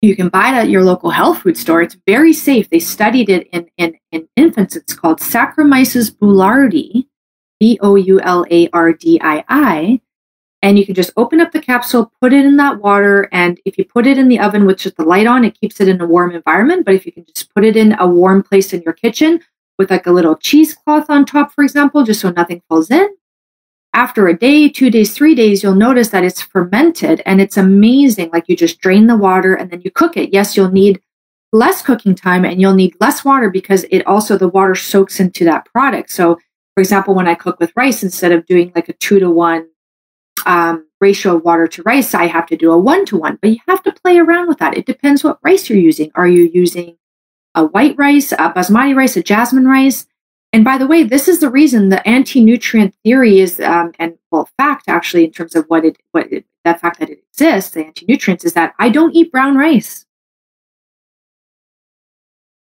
You 0.00 0.16
can 0.16 0.30
buy 0.30 0.48
it 0.48 0.56
at 0.56 0.70
your 0.70 0.82
local 0.82 1.10
health 1.10 1.42
food 1.42 1.58
store. 1.58 1.82
It's 1.82 1.98
very 2.06 2.32
safe. 2.32 2.70
They 2.70 2.78
studied 2.78 3.28
it 3.28 3.46
in, 3.52 3.68
in, 3.76 3.98
in 4.10 4.26
infants. 4.36 4.74
It's 4.74 4.94
called 4.94 5.20
Saccharomyces 5.20 6.10
boulardii, 6.16 7.06
B 7.58 7.78
O 7.82 7.96
U 7.96 8.20
L 8.22 8.46
A 8.50 8.70
R 8.72 8.94
D 8.94 9.20
I 9.22 9.44
I. 9.50 10.00
And 10.62 10.78
you 10.78 10.84
can 10.84 10.94
just 10.94 11.12
open 11.16 11.40
up 11.40 11.52
the 11.52 11.60
capsule, 11.60 12.12
put 12.20 12.34
it 12.34 12.44
in 12.44 12.56
that 12.58 12.80
water, 12.80 13.28
and 13.32 13.58
if 13.64 13.78
you 13.78 13.84
put 13.84 14.06
it 14.06 14.18
in 14.18 14.28
the 14.28 14.40
oven 14.40 14.66
with 14.66 14.78
just 14.78 14.96
the 14.96 15.04
light 15.04 15.26
on, 15.26 15.44
it 15.44 15.58
keeps 15.58 15.80
it 15.80 15.88
in 15.88 16.00
a 16.00 16.06
warm 16.06 16.32
environment. 16.32 16.84
But 16.84 16.94
if 16.94 17.06
you 17.06 17.12
can 17.12 17.24
just 17.24 17.54
put 17.54 17.64
it 17.64 17.76
in 17.76 17.96
a 17.98 18.06
warm 18.06 18.42
place 18.42 18.74
in 18.74 18.82
your 18.82 18.92
kitchen 18.92 19.40
with 19.78 19.90
like 19.90 20.06
a 20.06 20.12
little 20.12 20.36
cheesecloth 20.36 21.08
on 21.08 21.24
top, 21.24 21.52
for 21.52 21.64
example, 21.64 22.04
just 22.04 22.20
so 22.20 22.30
nothing 22.30 22.60
falls 22.68 22.90
in, 22.90 23.08
after 23.92 24.28
a 24.28 24.38
day, 24.38 24.68
two 24.68 24.90
days, 24.90 25.14
three 25.14 25.34
days, 25.34 25.62
you'll 25.62 25.74
notice 25.74 26.10
that 26.10 26.24
it's 26.24 26.40
fermented 26.42 27.22
and 27.26 27.40
it's 27.40 27.56
amazing. 27.56 28.30
Like 28.32 28.48
you 28.48 28.56
just 28.56 28.80
drain 28.80 29.06
the 29.06 29.16
water 29.16 29.54
and 29.54 29.70
then 29.70 29.80
you 29.82 29.90
cook 29.90 30.16
it. 30.16 30.32
Yes, 30.32 30.56
you'll 30.56 30.70
need 30.70 31.00
less 31.52 31.82
cooking 31.82 32.14
time 32.14 32.44
and 32.44 32.60
you'll 32.60 32.74
need 32.74 32.94
less 33.00 33.24
water 33.24 33.50
because 33.50 33.84
it 33.90 34.06
also, 34.06 34.38
the 34.38 34.48
water 34.48 34.76
soaks 34.76 35.18
into 35.18 35.44
that 35.44 35.64
product. 35.64 36.10
So, 36.12 36.36
for 36.74 36.80
example, 36.80 37.14
when 37.14 37.26
I 37.26 37.34
cook 37.34 37.58
with 37.58 37.72
rice, 37.74 38.04
instead 38.04 38.30
of 38.30 38.46
doing 38.46 38.70
like 38.76 38.88
a 38.88 38.92
two 38.92 39.18
to 39.18 39.30
one 39.30 39.66
um, 40.46 40.86
ratio 41.00 41.36
of 41.36 41.44
water 41.44 41.66
to 41.66 41.82
rice, 41.82 42.14
I 42.14 42.26
have 42.26 42.46
to 42.46 42.56
do 42.56 42.72
a 42.72 42.78
one 42.78 43.04
to 43.06 43.16
one. 43.16 43.38
But 43.40 43.50
you 43.50 43.58
have 43.68 43.82
to 43.84 43.92
play 43.92 44.18
around 44.18 44.48
with 44.48 44.58
that. 44.58 44.76
It 44.76 44.86
depends 44.86 45.24
what 45.24 45.38
rice 45.42 45.68
you're 45.68 45.78
using. 45.78 46.10
Are 46.14 46.28
you 46.28 46.50
using 46.52 46.96
a 47.54 47.64
white 47.64 47.96
rice, 47.98 48.32
a 48.32 48.36
basmati 48.36 48.94
rice, 48.94 49.16
a 49.16 49.22
jasmine 49.22 49.66
rice? 49.66 50.06
And 50.52 50.64
by 50.64 50.78
the 50.78 50.86
way, 50.86 51.04
this 51.04 51.28
is 51.28 51.40
the 51.40 51.50
reason 51.50 51.88
the 51.88 52.06
anti-nutrient 52.08 52.94
theory 53.04 53.38
is, 53.40 53.60
um, 53.60 53.92
and 53.98 54.18
well, 54.32 54.48
fact 54.58 54.88
actually, 54.88 55.24
in 55.24 55.30
terms 55.30 55.54
of 55.54 55.64
what 55.66 55.84
it, 55.84 55.96
what 56.10 56.32
it, 56.32 56.44
that 56.64 56.80
fact 56.80 56.98
that 56.98 57.10
it 57.10 57.22
exists, 57.30 57.70
the 57.70 57.86
anti-nutrients 57.86 58.44
is 58.44 58.54
that 58.54 58.74
I 58.78 58.88
don't 58.88 59.14
eat 59.14 59.30
brown 59.30 59.56
rice. 59.56 60.06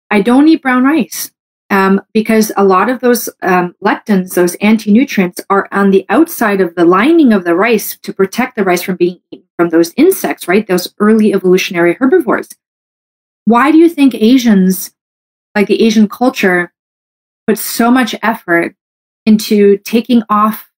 I 0.09 0.21
don't 0.21 0.47
eat 0.47 0.61
brown 0.61 0.83
rice 0.83 1.31
um, 1.75 1.99
because 2.13 2.53
a 2.55 2.63
lot 2.63 2.89
of 2.89 3.01
those 3.01 3.27
um, 3.41 3.75
lectins, 3.83 4.33
those 4.33 4.55
anti-nutrients, 4.55 5.41
are 5.49 5.67
on 5.73 5.91
the 5.91 6.05
outside 6.07 6.61
of 6.61 6.73
the 6.75 6.85
lining 6.85 7.33
of 7.33 7.43
the 7.43 7.53
rice 7.53 7.97
to 7.97 8.13
protect 8.13 8.55
the 8.55 8.63
rice 8.63 8.81
from 8.81 8.95
being 8.95 9.19
eaten 9.29 9.45
from 9.57 9.69
those 9.71 9.91
insects, 9.97 10.47
right? 10.47 10.65
Those 10.65 10.93
early 10.99 11.33
evolutionary 11.33 11.95
herbivores. 11.99 12.47
Why 13.43 13.71
do 13.71 13.77
you 13.77 13.89
think 13.89 14.15
Asians, 14.15 14.95
like 15.53 15.67
the 15.67 15.81
Asian 15.81 16.07
culture, 16.07 16.71
put 17.45 17.57
so 17.57 17.91
much 17.91 18.15
effort 18.23 18.77
into 19.25 19.77
taking 19.79 20.23
off 20.29 20.71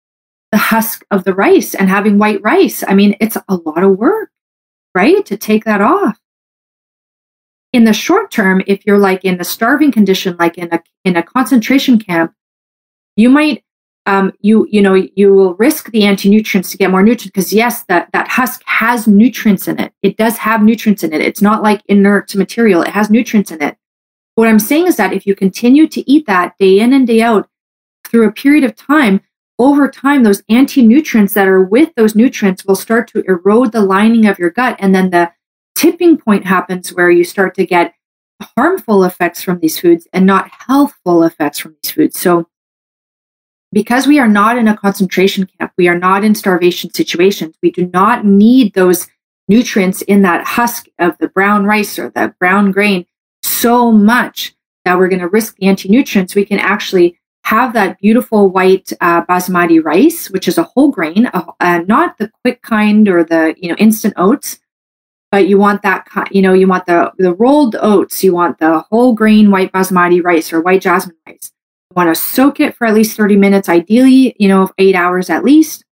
the 0.52 0.58
husk 0.58 1.06
of 1.12 1.26
the 1.26 1.36
rice 1.36 1.76
and 1.76 1.90
having 1.90 2.18
white 2.18 2.42
rice? 2.42 2.84
I 2.88 2.96
mean, 2.96 3.16
it's 3.20 3.38
a 3.48 3.56
lot 3.56 3.84
of 3.84 4.00
work, 4.00 4.32
right? 4.96 5.24
To 5.28 5.38
take 5.38 5.64
that 5.66 5.80
off 5.80 6.18
in 7.74 7.84
the 7.84 7.94
short 7.94 8.32
term, 8.32 8.64
if 8.68 8.86
you're 8.86 8.98
like 8.98 9.26
in 9.26 9.40
a 9.40 9.44
starving 9.44 9.92
condition, 9.92 10.36
like 10.40 10.58
in 10.58 10.70
a 10.72 10.82
in 11.04 11.16
a 11.16 11.24
concentration 11.24 12.00
camp, 12.00 12.34
you 13.16 13.30
might 13.30 13.64
um, 14.06 14.32
you 14.40 14.68
you 14.72 14.82
know 14.82 14.94
you 14.94 15.34
will 15.34 15.54
risk 15.56 15.92
the 15.92 16.06
anti 16.06 16.30
nutrients 16.30 16.72
to 16.72 16.78
get 16.78 16.92
more 16.92 17.04
nutrients 17.04 17.26
because 17.26 17.54
yes, 17.54 17.84
that 17.84 18.10
that 18.14 18.30
husk 18.30 18.62
has 18.66 19.08
nutrients 19.08 19.68
in 19.68 19.80
it. 19.80 19.94
It 20.02 20.18
does 20.18 20.38
have 20.38 20.64
nutrients 20.64 21.04
in 21.04 21.14
it. 21.14 21.22
It's 21.22 21.42
not 21.42 21.62
like 21.62 21.82
inert 21.88 22.34
material. 22.36 22.82
It 22.82 22.90
has 22.90 23.10
nutrients 23.10 23.52
in 23.52 23.62
it. 23.62 23.78
What 24.36 24.48
I'm 24.48 24.60
saying 24.60 24.88
is 24.88 24.98
that 24.98 25.14
if 25.14 25.26
you 25.26 25.36
continue 25.36 25.88
to 25.88 26.10
eat 26.10 26.26
that 26.28 26.58
day 26.58 26.80
in 26.80 26.94
and 26.94 27.06
day 27.06 27.22
out 27.22 27.50
through 28.08 28.28
a 28.28 28.32
period 28.32 28.64
of 28.64 28.76
time, 28.76 29.22
over 29.60 29.90
time, 29.90 30.24
those 30.24 30.44
anti 30.50 30.84
nutrients 30.84 31.34
that 31.34 31.48
are 31.48 31.64
with 31.64 31.94
those 31.96 32.16
nutrients 32.16 32.64
will 32.64 32.76
start 32.76 33.08
to 33.10 33.24
erode 33.28 33.72
the 33.72 33.82
lining 33.82 34.26
of 34.26 34.40
your 34.40 34.52
gut, 34.52 34.78
and 34.80 34.94
then 34.94 35.10
the 35.10 35.32
tipping 35.78 36.18
point 36.18 36.46
happens 36.46 36.90
where 36.90 37.12
you 37.12 37.24
start 37.24 37.54
to 37.56 37.66
get 37.66 37.94
harmful 38.58 39.04
effects 39.04 39.44
from 39.44 39.60
these 39.60 39.80
foods 39.80 40.08
and 40.12 40.26
not 40.26 40.50
healthful 40.68 41.24
effects 41.24 41.60
from 41.60 41.76
these 41.82 41.92
foods. 41.92 42.20
So, 42.20 42.48
because 43.72 44.08
we 44.08 44.18
are 44.18 44.28
not 44.28 44.58
in 44.58 44.68
a 44.68 44.76
concentration 44.76 45.48
camp, 45.60 45.72
we 45.78 45.88
are 45.88 45.98
not 45.98 46.24
in 46.24 46.34
starvation 46.34 46.92
situations, 46.94 47.56
we 47.62 47.72
do 47.72 47.90
not 47.94 48.26
need 48.26 48.74
those 48.74 49.08
nutrients 49.48 50.02
in 50.04 50.24
that 50.24 50.46
husk 50.46 50.88
of 51.00 51.18
the 51.20 51.30
brown 51.30 51.66
rice 51.66 52.00
or 52.00 52.10
the 52.10 52.34
brown 52.40 52.72
grain 52.72 53.06
so 53.44 53.92
much 53.92 54.56
that 54.84 54.98
we're 54.98 55.10
going 55.10 55.20
to 55.20 55.28
risk 55.28 55.58
the 55.58 55.68
anti 55.68 55.90
nutrients. 55.90 56.34
We 56.34 56.46
can 56.46 56.60
actually 56.60 57.20
have 57.44 57.74
that 57.74 58.00
beautiful 58.00 58.50
white 58.50 58.92
uh, 59.00 59.24
basmati 59.26 59.84
rice, 59.84 60.30
which 60.30 60.48
is 60.48 60.58
a 60.58 60.64
whole 60.64 60.92
grain, 60.92 61.28
uh, 61.28 61.46
uh, 61.60 61.82
not 61.88 62.18
the 62.18 62.32
quick 62.44 62.62
kind 62.62 63.08
or 63.08 63.24
the 63.24 63.54
you 63.58 63.70
know 63.70 63.76
instant 63.76 64.14
oats, 64.18 64.60
but 65.32 65.48
you 65.48 65.58
want 65.58 65.82
that 65.82 66.08
you 66.32 66.42
know 66.42 66.54
you 66.54 66.68
want 66.68 66.86
the 66.86 67.12
the 67.18 67.34
rolled 67.34 67.76
oats 67.80 68.24
you 68.24 68.34
want 68.34 68.60
the 68.60 68.80
whole 68.90 69.14
grain 69.14 69.52
white 69.52 69.72
basmati 69.72 70.24
rice 70.24 70.54
or 70.54 70.62
white 70.62 70.82
jasmine 70.82 71.18
rice. 71.28 71.52
You 71.92 71.96
want 71.96 72.14
to 72.14 72.22
soak 72.22 72.60
it 72.60 72.76
for 72.76 72.86
at 72.86 72.94
least 72.94 73.18
30 73.18 73.36
minutes 73.36 73.70
ideally 73.70 74.36
you 74.40 74.48
know 74.48 74.70
eight 74.78 74.96
hours 74.96 75.30
at 75.30 75.44
least. 75.44 75.84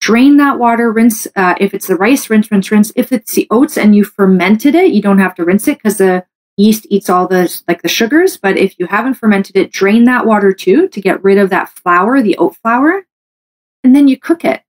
Drain 0.00 0.36
that 0.36 0.58
water 0.58 0.92
rinse 0.92 1.26
uh, 1.34 1.54
if 1.58 1.72
it's 1.72 1.86
the 1.86 1.96
rice 1.96 2.28
rinse 2.28 2.50
rinse 2.50 2.70
rinse. 2.70 2.92
If 2.94 3.10
it's 3.10 3.34
the 3.34 3.46
oats 3.50 3.78
and 3.78 3.96
you 3.96 4.04
fermented 4.04 4.74
it 4.74 4.92
you 4.92 5.00
don't 5.00 5.18
have 5.18 5.34
to 5.36 5.44
rinse 5.44 5.66
it 5.68 5.78
because 5.78 5.98
the 5.98 6.24
yeast 6.56 6.86
eats 6.90 7.08
all 7.08 7.26
the 7.26 7.62
like 7.66 7.82
the 7.82 7.88
sugars 7.88 8.36
but 8.36 8.56
if 8.56 8.78
you 8.78 8.86
haven't 8.86 9.14
fermented 9.14 9.56
it 9.56 9.72
drain 9.72 10.04
that 10.04 10.24
water 10.24 10.52
too 10.52 10.86
to 10.86 11.00
get 11.00 11.22
rid 11.24 11.36
of 11.36 11.50
that 11.50 11.68
flour 11.68 12.22
the 12.22 12.36
oat 12.36 12.54
flour 12.56 13.04
and 13.82 13.96
then 13.96 14.08
you 14.08 14.18
cook 14.18 14.44
it. 14.44 14.62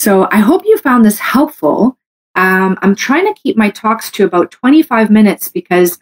So 0.00 0.28
i 0.32 0.38
hope 0.38 0.62
you 0.64 0.76
found 0.76 1.04
this 1.04 1.20
helpful 1.20 1.96
um, 2.34 2.78
I'm 2.82 2.94
trying 2.94 3.32
to 3.32 3.40
keep 3.40 3.56
my 3.56 3.70
talks 3.70 4.10
to 4.12 4.24
about 4.24 4.50
25 4.50 5.10
minutes 5.10 5.48
because 5.48 5.98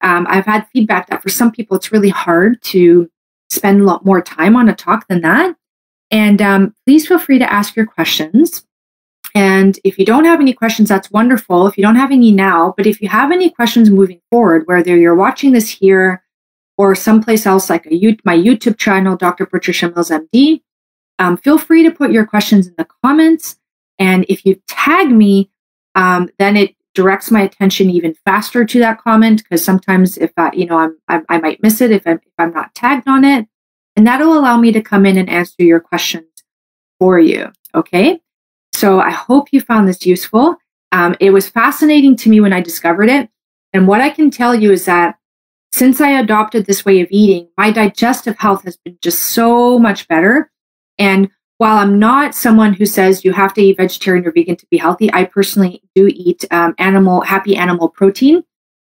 um, 0.00 0.26
I've 0.28 0.46
had 0.46 0.66
feedback 0.72 1.08
that 1.08 1.22
for 1.22 1.28
some 1.28 1.50
people 1.50 1.76
it's 1.76 1.92
really 1.92 2.08
hard 2.08 2.60
to 2.62 3.10
spend 3.50 3.80
a 3.80 3.84
lot 3.84 4.04
more 4.04 4.20
time 4.20 4.56
on 4.56 4.68
a 4.68 4.74
talk 4.74 5.06
than 5.08 5.20
that. 5.22 5.56
And 6.10 6.40
um, 6.40 6.74
please 6.86 7.06
feel 7.06 7.18
free 7.18 7.38
to 7.38 7.52
ask 7.52 7.76
your 7.76 7.86
questions. 7.86 8.64
And 9.34 9.78
if 9.84 9.98
you 9.98 10.06
don't 10.06 10.24
have 10.24 10.40
any 10.40 10.52
questions, 10.52 10.88
that's 10.88 11.10
wonderful. 11.10 11.66
If 11.66 11.76
you 11.76 11.82
don't 11.82 11.96
have 11.96 12.10
any 12.10 12.32
now, 12.32 12.74
but 12.76 12.86
if 12.86 13.00
you 13.00 13.08
have 13.08 13.30
any 13.30 13.50
questions 13.50 13.90
moving 13.90 14.20
forward, 14.30 14.66
whether 14.66 14.96
you're 14.96 15.14
watching 15.14 15.52
this 15.52 15.68
here 15.68 16.24
or 16.76 16.94
someplace 16.94 17.44
else 17.44 17.68
like 17.68 17.86
a, 17.86 18.16
my 18.24 18.36
YouTube 18.36 18.78
channel, 18.78 19.16
Dr. 19.16 19.46
Patricia 19.46 19.90
Mills 19.90 20.10
MD, 20.10 20.62
um, 21.18 21.36
feel 21.36 21.58
free 21.58 21.82
to 21.82 21.90
put 21.90 22.12
your 22.12 22.26
questions 22.26 22.68
in 22.68 22.74
the 22.78 22.86
comments. 23.04 23.58
And 23.98 24.24
if 24.28 24.46
you 24.46 24.60
tag 24.66 25.10
me, 25.10 25.50
um, 25.94 26.28
then 26.38 26.56
it 26.56 26.74
directs 26.94 27.30
my 27.30 27.42
attention 27.42 27.90
even 27.90 28.14
faster 28.24 28.64
to 28.64 28.78
that 28.80 29.00
comment 29.00 29.42
because 29.42 29.64
sometimes 29.64 30.18
if 30.18 30.32
I, 30.36 30.50
you 30.52 30.66
know, 30.66 30.78
I'm, 30.78 30.96
I, 31.08 31.20
I 31.28 31.38
might 31.38 31.62
miss 31.62 31.80
it 31.80 31.90
if 31.90 32.06
I'm, 32.06 32.16
if 32.16 32.32
I'm 32.38 32.52
not 32.52 32.74
tagged 32.74 33.06
on 33.06 33.24
it. 33.24 33.46
And 33.96 34.06
that'll 34.06 34.38
allow 34.38 34.56
me 34.56 34.72
to 34.72 34.82
come 34.82 35.06
in 35.06 35.16
and 35.16 35.28
answer 35.28 35.62
your 35.62 35.80
questions 35.80 36.26
for 36.98 37.18
you. 37.18 37.52
Okay. 37.74 38.20
So 38.74 39.00
I 39.00 39.10
hope 39.10 39.48
you 39.52 39.60
found 39.60 39.88
this 39.88 40.06
useful. 40.06 40.56
Um, 40.92 41.14
it 41.20 41.30
was 41.30 41.48
fascinating 41.48 42.16
to 42.16 42.30
me 42.30 42.40
when 42.40 42.52
I 42.52 42.60
discovered 42.60 43.08
it. 43.08 43.28
And 43.72 43.86
what 43.86 44.00
I 44.00 44.10
can 44.10 44.30
tell 44.30 44.54
you 44.54 44.72
is 44.72 44.84
that 44.86 45.18
since 45.72 46.00
I 46.00 46.18
adopted 46.18 46.66
this 46.66 46.84
way 46.84 47.00
of 47.00 47.08
eating, 47.10 47.48
my 47.56 47.70
digestive 47.70 48.38
health 48.38 48.64
has 48.64 48.76
been 48.76 48.98
just 49.02 49.20
so 49.20 49.78
much 49.78 50.08
better. 50.08 50.50
And 50.98 51.28
while 51.58 51.78
I'm 51.78 51.98
not 51.98 52.36
someone 52.36 52.72
who 52.72 52.86
says 52.86 53.24
you 53.24 53.32
have 53.32 53.52
to 53.54 53.60
eat 53.60 53.76
vegetarian 53.76 54.26
or 54.26 54.32
vegan 54.32 54.56
to 54.56 54.66
be 54.70 54.78
healthy, 54.78 55.12
I 55.12 55.24
personally 55.24 55.82
do 55.94 56.06
eat 56.06 56.44
um, 56.52 56.74
animal, 56.78 57.20
happy 57.22 57.56
animal 57.56 57.88
protein. 57.88 58.44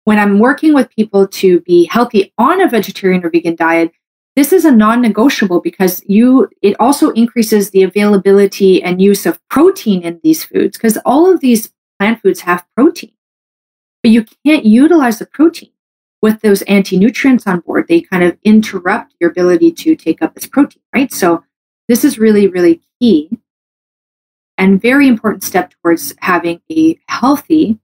When 0.03 0.19
I'm 0.19 0.39
working 0.39 0.73
with 0.73 0.89
people 0.89 1.27
to 1.27 1.61
be 1.61 1.85
healthy 1.85 2.33
on 2.37 2.61
a 2.61 2.69
vegetarian 2.69 3.25
or 3.25 3.29
vegan 3.29 3.55
diet, 3.55 3.91
this 4.35 4.51
is 4.53 4.65
a 4.65 4.71
non-negotiable 4.71 5.61
because 5.61 6.03
you 6.05 6.49
it 6.61 6.75
also 6.79 7.09
increases 7.11 7.71
the 7.71 7.83
availability 7.83 8.83
and 8.83 9.01
use 9.01 9.25
of 9.25 9.39
protein 9.49 10.03
in 10.03 10.19
these 10.21 10.43
foods 10.43 10.77
because 10.77 10.97
all 11.05 11.31
of 11.31 11.39
these 11.39 11.73
plant 11.97 12.21
foods 12.21 12.41
have 12.41 12.65
protein. 12.75 13.13
But 14.03 14.11
you 14.11 14.25
can't 14.45 14.65
utilize 14.65 15.19
the 15.19 15.25
protein 15.25 15.71
with 16.21 16.41
those 16.41 16.61
anti-nutrients 16.63 17.47
on 17.47 17.61
board. 17.61 17.87
They 17.87 18.01
kind 18.01 18.23
of 18.23 18.37
interrupt 18.43 19.15
your 19.19 19.31
ability 19.31 19.71
to 19.71 19.95
take 19.95 20.21
up 20.21 20.35
this 20.35 20.47
protein, 20.47 20.81
right? 20.93 21.11
So 21.11 21.43
this 21.87 22.03
is 22.03 22.19
really, 22.19 22.47
really 22.47 22.81
key 22.99 23.29
and 24.57 24.81
very 24.81 25.07
important 25.07 25.43
step 25.43 25.71
towards 25.81 26.13
having 26.19 26.61
a 26.71 26.99
healthy, 27.07 27.79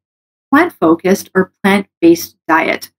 plant 0.51 0.73
focused 0.73 1.29
or 1.35 1.51
plant 1.63 1.87
based 2.01 2.35
diet. 2.47 2.91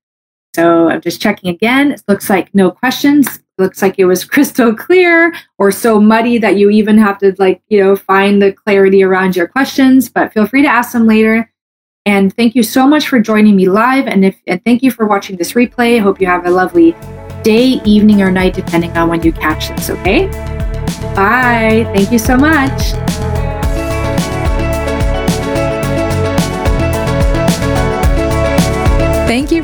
So 0.55 0.89
I'm 0.89 1.01
just 1.01 1.21
checking 1.21 1.51
again. 1.51 1.93
It 1.93 2.03
looks 2.07 2.31
like 2.31 2.55
no 2.55 2.71
questions. 2.71 3.27
It 3.37 3.43
looks 3.59 3.83
like 3.83 3.99
it 3.99 4.05
was 4.05 4.25
crystal 4.25 4.75
clear 4.75 5.35
or 5.59 5.73
so 5.73 6.01
muddy 6.01 6.39
that 6.39 6.57
you 6.57 6.71
even 6.71 6.97
have 6.99 7.19
to 7.19 7.35
like, 7.39 7.61
you 7.69 7.83
know, 7.83 7.97
find 7.97 8.41
the 8.41 8.53
clarity 8.53 9.03
around 9.03 9.37
your 9.37 9.49
questions, 9.49 10.09
but 10.09 10.33
feel 10.33 10.47
free 10.47 10.63
to 10.63 10.69
ask 10.69 10.93
them 10.93 11.07
later. 11.07 11.51
And 12.07 12.35
thank 12.37 12.55
you 12.55 12.63
so 12.63 12.87
much 12.87 13.09
for 13.09 13.19
joining 13.19 13.57
me 13.57 13.69
live. 13.69 14.07
And 14.07 14.25
if 14.25 14.39
and 14.47 14.63
thank 14.65 14.83
you 14.83 14.91
for 14.91 15.07
watching 15.07 15.37
this 15.37 15.53
replay. 15.53 15.97
I 15.97 16.03
hope 16.03 16.21
you 16.21 16.27
have 16.27 16.47
a 16.47 16.51
lovely 16.51 16.95
day, 17.43 17.81
evening, 17.85 18.23
or 18.23 18.31
night, 18.31 18.55
depending 18.55 18.97
on 18.97 19.09
when 19.09 19.23
you 19.23 19.33
catch 19.33 19.69
this, 19.71 19.91
okay? 19.91 20.54
Bye. 21.15 21.91
Thank 21.95 22.13
you 22.13 22.19
so 22.19 22.37
much. 22.37 22.95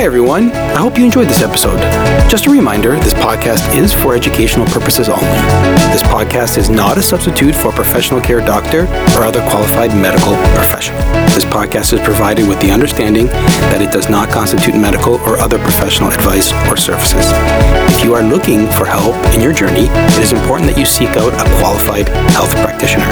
Hi, 0.00 0.06
everyone. 0.06 0.50
I 0.50 0.78
hope 0.78 0.96
you 0.96 1.04
enjoyed 1.04 1.28
this 1.28 1.42
episode. 1.42 1.78
Just 2.30 2.46
a 2.46 2.50
reminder 2.50 2.96
this 2.96 3.12
podcast 3.12 3.76
is 3.76 3.92
for 3.92 4.16
educational 4.16 4.64
purposes 4.64 5.10
only. 5.10 5.28
This 5.92 6.02
podcast 6.04 6.56
is 6.56 6.70
not 6.70 6.96
a 6.96 7.02
substitute 7.02 7.54
for 7.54 7.68
a 7.68 7.72
professional 7.72 8.18
care 8.18 8.40
doctor 8.40 8.84
or 9.18 9.28
other 9.28 9.42
qualified 9.50 9.90
medical 9.90 10.32
professional. 10.56 10.98
This 11.36 11.44
podcast 11.44 11.92
is 11.92 12.00
provided 12.00 12.48
with 12.48 12.58
the 12.60 12.70
understanding 12.70 13.26
that 13.26 13.82
it 13.82 13.92
does 13.92 14.08
not 14.08 14.30
constitute 14.30 14.74
medical 14.74 15.16
or 15.28 15.36
other 15.36 15.58
professional 15.58 16.08
advice 16.08 16.50
or 16.72 16.78
services. 16.78 17.28
If 17.92 18.02
you 18.02 18.14
are 18.14 18.22
looking 18.22 18.68
for 18.72 18.86
help 18.86 19.14
in 19.34 19.42
your 19.42 19.52
journey, 19.52 19.84
it 20.16 20.22
is 20.24 20.32
important 20.32 20.70
that 20.70 20.78
you 20.78 20.86
seek 20.86 21.10
out 21.20 21.34
a 21.36 21.44
qualified 21.60 22.08
health 22.32 22.56
practitioner. 22.64 23.04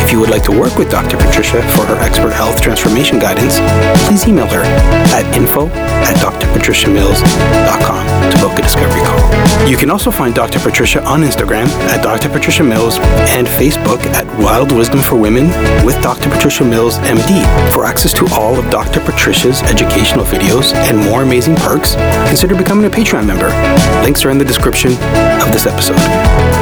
If 0.00 0.12
you 0.12 0.20
would 0.20 0.30
like 0.30 0.44
to 0.44 0.58
work 0.58 0.78
with 0.78 0.88
Dr. 0.88 1.18
Patricia 1.18 1.60
for 1.76 1.84
her 1.84 1.96
expert 2.00 2.32
health 2.32 2.62
transformation 2.62 3.18
guidance, 3.18 3.60
please 4.08 4.26
email 4.26 4.46
her 4.46 4.62
at 5.12 5.26
info 5.36 5.68
at 6.06 6.14
drpatriciamills.com 6.22 8.30
to 8.30 8.36
book 8.38 8.58
a 8.58 8.62
discovery 8.62 9.02
call. 9.02 9.68
You 9.68 9.76
can 9.76 9.90
also 9.90 10.10
find 10.10 10.34
Dr. 10.34 10.60
Patricia 10.60 11.04
on 11.04 11.22
Instagram 11.22 11.66
at 11.90 12.02
Dr. 12.02 12.28
Patricia 12.28 12.62
Mills 12.62 12.98
and 13.34 13.46
Facebook 13.46 14.04
at 14.14 14.26
Wild 14.38 14.70
Wisdom 14.70 15.00
for 15.00 15.16
Women 15.16 15.46
with 15.84 16.00
Dr. 16.02 16.30
Patricia 16.30 16.64
Mills 16.64 16.98
MD. 16.98 17.42
For 17.72 17.84
access 17.84 18.12
to 18.14 18.26
all 18.32 18.58
of 18.58 18.70
Dr. 18.70 19.00
Patricia's 19.00 19.62
educational 19.62 20.24
videos 20.24 20.72
and 20.74 20.98
more 20.98 21.22
amazing 21.22 21.56
perks, 21.56 21.94
consider 22.28 22.54
becoming 22.54 22.86
a 22.86 22.90
Patreon 22.90 23.26
member. 23.26 23.48
Links 24.02 24.24
are 24.24 24.30
in 24.30 24.38
the 24.38 24.44
description 24.44 24.92
of 24.92 25.52
this 25.52 25.66
episode. 25.66 25.98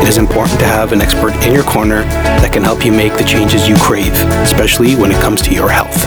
It 0.02 0.08
is 0.08 0.18
important 0.18 0.58
to 0.60 0.66
have 0.66 0.92
an 0.92 1.02
expert 1.02 1.34
in 1.44 1.52
your 1.52 1.64
corner 1.64 2.02
that 2.40 2.52
can 2.52 2.62
help 2.62 2.84
you 2.84 2.92
make 2.92 3.12
the 3.14 3.24
changes 3.24 3.68
you 3.68 3.76
crave, 3.76 4.14
especially 4.42 4.96
when 4.96 5.10
it 5.10 5.20
comes 5.20 5.42
to 5.42 5.54
your 5.54 5.68
health. 5.68 6.04